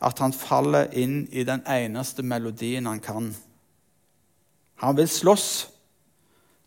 at 0.00 0.22
han 0.22 0.32
faller 0.32 0.88
inn 0.96 1.26
i 1.32 1.44
den 1.44 1.62
eneste 1.68 2.24
melodien 2.24 2.88
han 2.88 3.02
kan. 3.04 3.32
Han 4.80 4.96
vil 4.96 5.10
slåss 5.10 5.50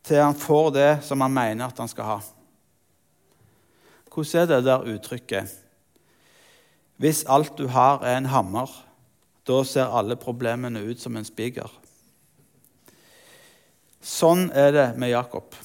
til 0.05 0.21
han 0.21 0.37
får 0.37 0.71
det 0.75 0.91
som 1.07 1.23
han 1.23 1.33
mener 1.33 1.65
at 1.65 1.79
han 1.79 1.89
skal 1.89 2.09
ha. 2.11 2.19
Hvordan 4.13 4.41
er 4.43 4.49
det 4.51 4.65
der 4.67 4.89
uttrykket? 4.93 5.53
Hvis 7.01 7.23
alt 7.25 7.57
du 7.57 7.65
har, 7.67 8.03
er 8.05 8.19
en 8.19 8.29
hammer, 8.29 8.69
da 9.47 9.63
ser 9.65 9.89
alle 9.89 10.15
problemene 10.15 10.83
ut 10.85 11.01
som 11.01 11.17
en 11.17 11.25
spiker. 11.25 11.71
Sånn 14.03 14.49
er 14.51 14.73
det 14.75 14.87
med 14.99 15.13
Jakob. 15.13 15.55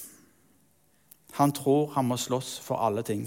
Han 1.39 1.53
tror 1.55 1.91
han 1.97 2.07
må 2.07 2.17
slåss 2.19 2.57
for 2.63 2.79
alle 2.83 3.03
ting. 3.07 3.27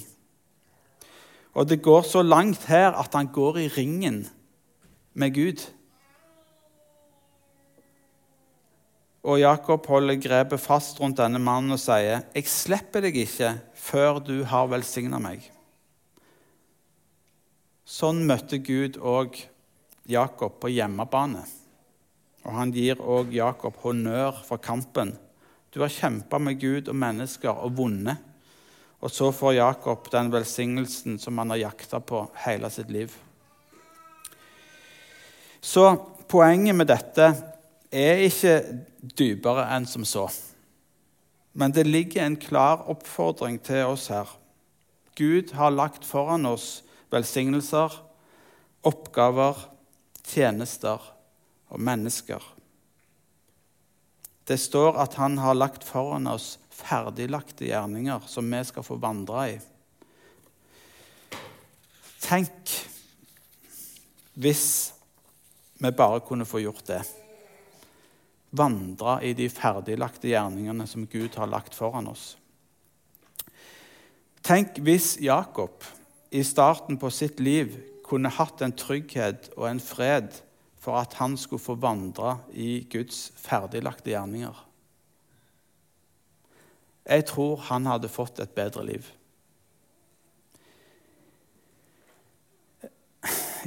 Og 1.52 1.67
det 1.67 1.82
går 1.84 2.06
så 2.08 2.24
langt 2.24 2.63
her 2.71 2.95
at 2.95 3.12
han 3.15 3.28
går 3.32 3.60
i 3.60 3.67
ringen 3.76 4.24
med 5.13 5.36
Gud. 5.36 5.63
Og 9.28 9.39
Jakob 9.39 9.86
holder 9.91 10.17
grepet 10.17 10.63
fast 10.63 11.00
rundt 11.02 11.19
denne 11.19 11.39
mannen 11.39 11.76
og 11.76 11.80
sier, 11.80 12.24
'Jeg 12.34 12.47
slipper 12.47 13.02
deg 13.02 13.15
ikke 13.15 13.62
før 13.76 14.19
du 14.19 14.43
har 14.43 14.67
velsigna 14.67 15.19
meg.' 15.19 15.52
Sånn 17.86 18.26
møtte 18.26 18.58
Gud 18.58 18.97
òg 18.97 19.36
Jakob 20.08 20.60
på 20.60 20.71
hjemmebane. 20.71 21.43
Og 22.45 22.56
han 22.58 22.73
gir 22.73 23.01
òg 23.01 23.34
Jakob 23.36 23.77
honnør 23.84 24.41
for 24.47 24.62
kampen. 24.62 25.13
Du 25.71 25.80
har 25.84 25.93
kjempa 25.93 26.39
med 26.41 26.60
Gud 26.62 26.89
og 26.89 26.97
mennesker 26.97 27.54
og 27.54 27.77
vunnet. 27.77 28.17
Og 29.01 29.10
så 29.13 29.32
får 29.34 29.58
Jakob 29.58 30.10
den 30.13 30.30
velsignelsen 30.34 31.17
som 31.21 31.38
han 31.41 31.54
har 31.54 31.63
jakta 31.63 32.01
på 32.01 32.25
hele 32.43 32.69
sitt 32.73 32.91
liv. 32.93 33.13
Så 35.62 35.86
poenget 36.30 36.77
med 36.77 36.89
dette 36.89 37.32
er 37.91 38.25
ikke 38.25 38.56
dypere 39.01 39.67
enn 39.75 39.88
som 39.89 40.06
så. 40.06 40.27
Men 41.54 41.73
det 41.75 41.88
ligger 41.89 42.23
en 42.25 42.38
klar 42.39 42.86
oppfordring 42.89 43.60
til 43.62 43.89
oss 43.89 44.08
her. 44.13 44.30
Gud 45.17 45.54
har 45.58 45.73
lagt 45.73 46.06
foran 46.08 46.45
oss 46.49 46.82
velsignelser, 47.12 47.91
oppgaver, 48.88 49.58
tjenester 50.25 51.01
og 51.71 51.79
mennesker. 51.79 52.43
Det 54.47 54.57
står 54.60 54.99
at 54.99 55.15
han 55.21 55.38
har 55.39 55.55
lagt 55.55 55.86
foran 55.88 56.27
oss 56.27 56.57
ferdiglagte 56.75 57.69
gjerninger 57.69 58.25
som 58.27 58.49
vi 58.51 58.62
skal 58.67 58.86
få 58.86 58.97
vandre 59.01 59.45
i. 59.53 59.57
Tenk 62.21 62.75
hvis 64.41 64.65
vi 65.81 65.91
bare 65.91 66.21
kunne 66.25 66.47
få 66.47 66.62
gjort 66.63 66.86
det. 66.88 67.01
Vandre 68.51 69.17
i 69.25 69.31
de 69.38 69.47
ferdiglagte 69.51 70.31
gjerningene 70.31 70.88
som 70.88 71.07
Gud 71.07 71.36
har 71.39 71.49
lagt 71.49 71.75
foran 71.77 72.10
oss. 72.12 72.36
Tenk 74.41 74.79
hvis 74.84 75.15
Jakob 75.21 75.86
i 76.34 76.43
starten 76.43 76.97
på 76.99 77.12
sitt 77.13 77.39
liv 77.39 77.75
kunne 78.05 78.31
hatt 78.34 78.63
en 78.65 78.73
trygghet 78.75 79.51
og 79.55 79.67
en 79.69 79.84
fred 79.84 80.41
for 80.82 80.98
at 80.98 81.13
han 81.20 81.38
skulle 81.38 81.62
få 81.62 81.76
vandre 81.78 82.39
i 82.58 82.88
Guds 82.89 83.30
ferdiglagte 83.38 84.10
gjerninger. 84.10 84.67
Jeg 87.06 87.26
tror 87.30 87.62
han 87.70 87.86
hadde 87.89 88.10
fått 88.10 88.39
et 88.41 88.54
bedre 88.58 88.86
liv. 88.86 89.06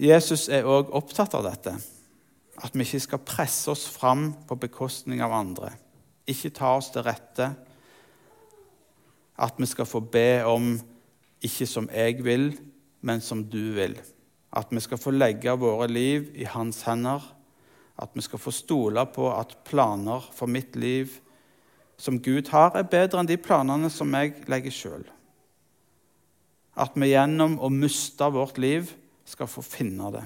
Jesus 0.02 0.48
er 0.50 0.66
òg 0.66 0.90
opptatt 0.94 1.36
av 1.38 1.44
dette. 1.46 1.74
At 2.64 2.74
vi 2.74 2.86
ikke 2.86 3.02
skal 3.02 3.22
presse 3.26 3.70
oss 3.70 3.84
fram 3.90 4.32
på 4.48 4.58
bekostning 4.58 5.22
av 5.22 5.34
andre. 5.34 5.70
Ikke 6.26 6.50
ta 6.54 6.72
oss 6.78 6.90
til 6.94 7.04
rette. 7.06 7.50
At 9.38 9.58
vi 9.58 9.68
skal 9.70 9.86
få 9.86 10.00
be 10.02 10.42
om 10.46 10.74
ikke 11.44 11.66
som 11.68 11.86
jeg 11.92 12.22
vil, 12.24 12.52
men 13.04 13.20
som 13.22 13.44
du 13.44 13.74
vil. 13.76 13.98
At 14.54 14.70
vi 14.70 14.82
skal 14.82 15.00
få 15.00 15.10
legge 15.14 15.54
våre 15.58 15.88
liv 15.90 16.30
i 16.38 16.46
hans 16.46 16.84
hender. 16.86 17.22
At 17.98 18.14
vi 18.14 18.22
skal 18.22 18.42
få 18.42 18.52
stole 18.54 19.02
på 19.10 19.28
at 19.34 19.56
planer 19.66 20.30
for 20.34 20.50
mitt 20.50 20.76
liv 20.78 21.20
som 21.96 22.18
Gud 22.22 22.48
har, 22.50 22.74
er 22.74 22.88
bedre 22.90 23.20
enn 23.20 23.28
de 23.30 23.38
planene 23.38 23.90
som 23.90 24.10
jeg 24.18 24.34
legger 24.50 24.74
sjøl. 24.74 25.04
At 26.74 26.96
vi 26.98 27.12
gjennom 27.12 27.60
å 27.62 27.70
miste 27.70 28.26
vårt 28.34 28.58
liv 28.58 28.90
skal 29.26 29.50
få 29.50 29.62
finne 29.62 30.10
det. 30.14 30.24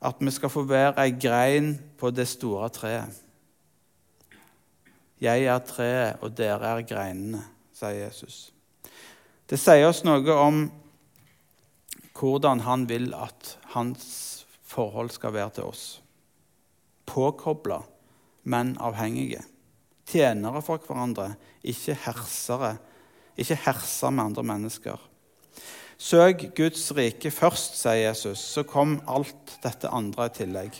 At 0.00 0.20
vi 0.20 0.32
skal 0.32 0.52
få 0.52 0.64
være 0.68 1.04
ei 1.04 1.12
grein 1.16 1.74
på 2.00 2.10
det 2.16 2.26
store 2.28 2.68
treet. 2.72 3.22
Jeg 5.20 5.46
er 5.48 5.60
treet, 5.64 6.18
og 6.20 6.34
dere 6.36 6.74
er 6.74 6.82
greinene, 6.84 7.40
sier 7.76 8.02
Jesus. 8.02 8.50
Det 9.48 9.56
sier 9.60 9.88
oss 9.88 10.02
noe 10.04 10.34
om 10.36 10.66
hvordan 12.16 12.62
han 12.64 12.86
vil 12.88 13.12
at 13.14 13.56
hans 13.74 14.46
forhold 14.66 15.12
skal 15.14 15.34
være 15.36 15.50
til 15.58 15.68
oss. 15.68 15.84
Påkobla, 17.06 17.82
men 18.44 18.76
avhengige. 18.80 19.44
Tjenere 20.06 20.62
for 20.62 20.82
hverandre, 20.82 21.34
ikke 21.62 21.96
hersere. 22.06 22.76
Ikke 23.36 23.58
herser 23.66 24.10
med 24.10 24.30
andre 24.30 24.42
mennesker. 24.42 25.00
Søk 25.98 26.42
Guds 26.56 26.90
rike 26.96 27.30
først, 27.32 27.78
sier 27.80 28.08
Jesus, 28.08 28.40
så 28.40 28.66
kom 28.68 28.98
alt 29.08 29.56
dette 29.64 29.88
andre 29.88 30.28
i 30.28 30.34
tillegg. 30.36 30.78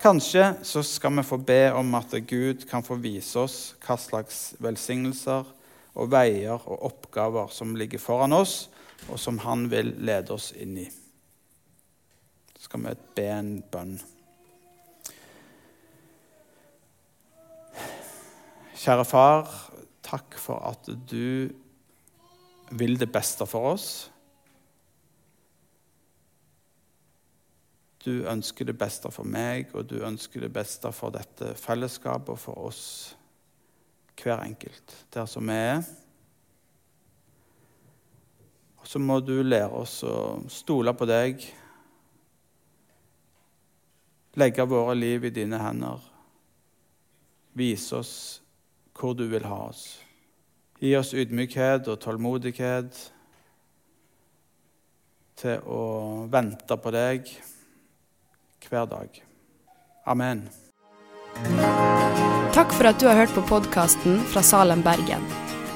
Kanskje 0.00 0.50
så 0.66 0.82
skal 0.84 1.14
vi 1.16 1.24
få 1.24 1.38
be 1.40 1.70
om 1.72 1.94
at 1.96 2.12
Gud 2.28 2.66
kan 2.68 2.84
få 2.84 2.98
vise 3.00 3.38
oss 3.40 3.56
hva 3.80 3.96
slags 3.96 4.40
velsignelser 4.60 5.48
og 5.96 6.10
veier 6.12 6.60
og 6.60 6.84
oppgaver 6.90 7.48
som 7.48 7.72
ligger 7.80 8.02
foran 8.02 8.36
oss, 8.36 8.66
og 9.08 9.18
som 9.20 9.38
han 9.44 9.68
vil 9.70 9.94
lede 10.02 10.34
oss 10.34 10.52
inn 10.56 10.76
i. 10.80 10.86
Så 12.56 12.68
skal 12.68 12.84
vi 12.86 12.94
be 13.16 13.26
en 13.30 13.52
bønn. 13.72 13.96
Kjære 18.76 19.06
far, 19.08 19.48
takk 20.06 20.36
for 20.38 20.62
at 20.68 20.90
du 21.10 21.48
vil 22.76 22.98
det 23.00 23.08
beste 23.12 23.46
for 23.48 23.72
oss. 23.74 23.88
Du 28.06 28.22
ønsker 28.30 28.68
det 28.68 28.76
beste 28.78 29.10
for 29.10 29.26
meg, 29.26 29.72
og 29.74 29.88
du 29.90 29.98
ønsker 30.06 30.44
det 30.44 30.52
beste 30.54 30.92
for 30.94 31.14
dette 31.14 31.54
fellesskapet 31.58 32.36
og 32.36 32.38
for 32.38 32.68
oss, 32.68 32.82
hver 34.16 34.44
enkelt, 34.44 34.94
der 35.12 35.26
som 35.26 35.50
vi 35.50 35.56
er. 35.58 35.82
Så 38.86 39.00
må 39.02 39.18
du 39.20 39.34
lære 39.42 39.72
oss 39.74 39.98
å 40.06 40.46
stole 40.52 40.94
på 40.94 41.08
deg, 41.10 41.42
legge 44.38 44.66
våre 44.68 44.94
liv 44.94 45.26
i 45.26 45.34
dine 45.34 45.58
hender, 45.58 46.02
vise 47.56 47.98
oss 47.98 48.16
hvor 48.96 49.16
du 49.18 49.26
vil 49.32 49.46
ha 49.48 49.66
oss. 49.68 49.84
Gi 50.78 50.92
oss 50.98 51.14
ydmykhet 51.16 51.88
og 51.88 52.00
tålmodighet 52.04 53.00
til 55.40 55.64
å 55.68 55.82
vente 56.32 56.78
på 56.80 56.92
deg 56.94 57.32
hver 58.68 58.86
dag. 58.92 59.18
Amen. 60.06 60.46
Takk 62.56 62.72
for 62.72 62.88
at 62.88 63.00
du 63.00 63.08
har 63.08 63.18
hørt 63.20 63.34
på 63.36 63.44
podkasten 63.48 64.22
fra 64.32 64.44
Salem, 64.44 64.84
Bergen. 64.84 65.24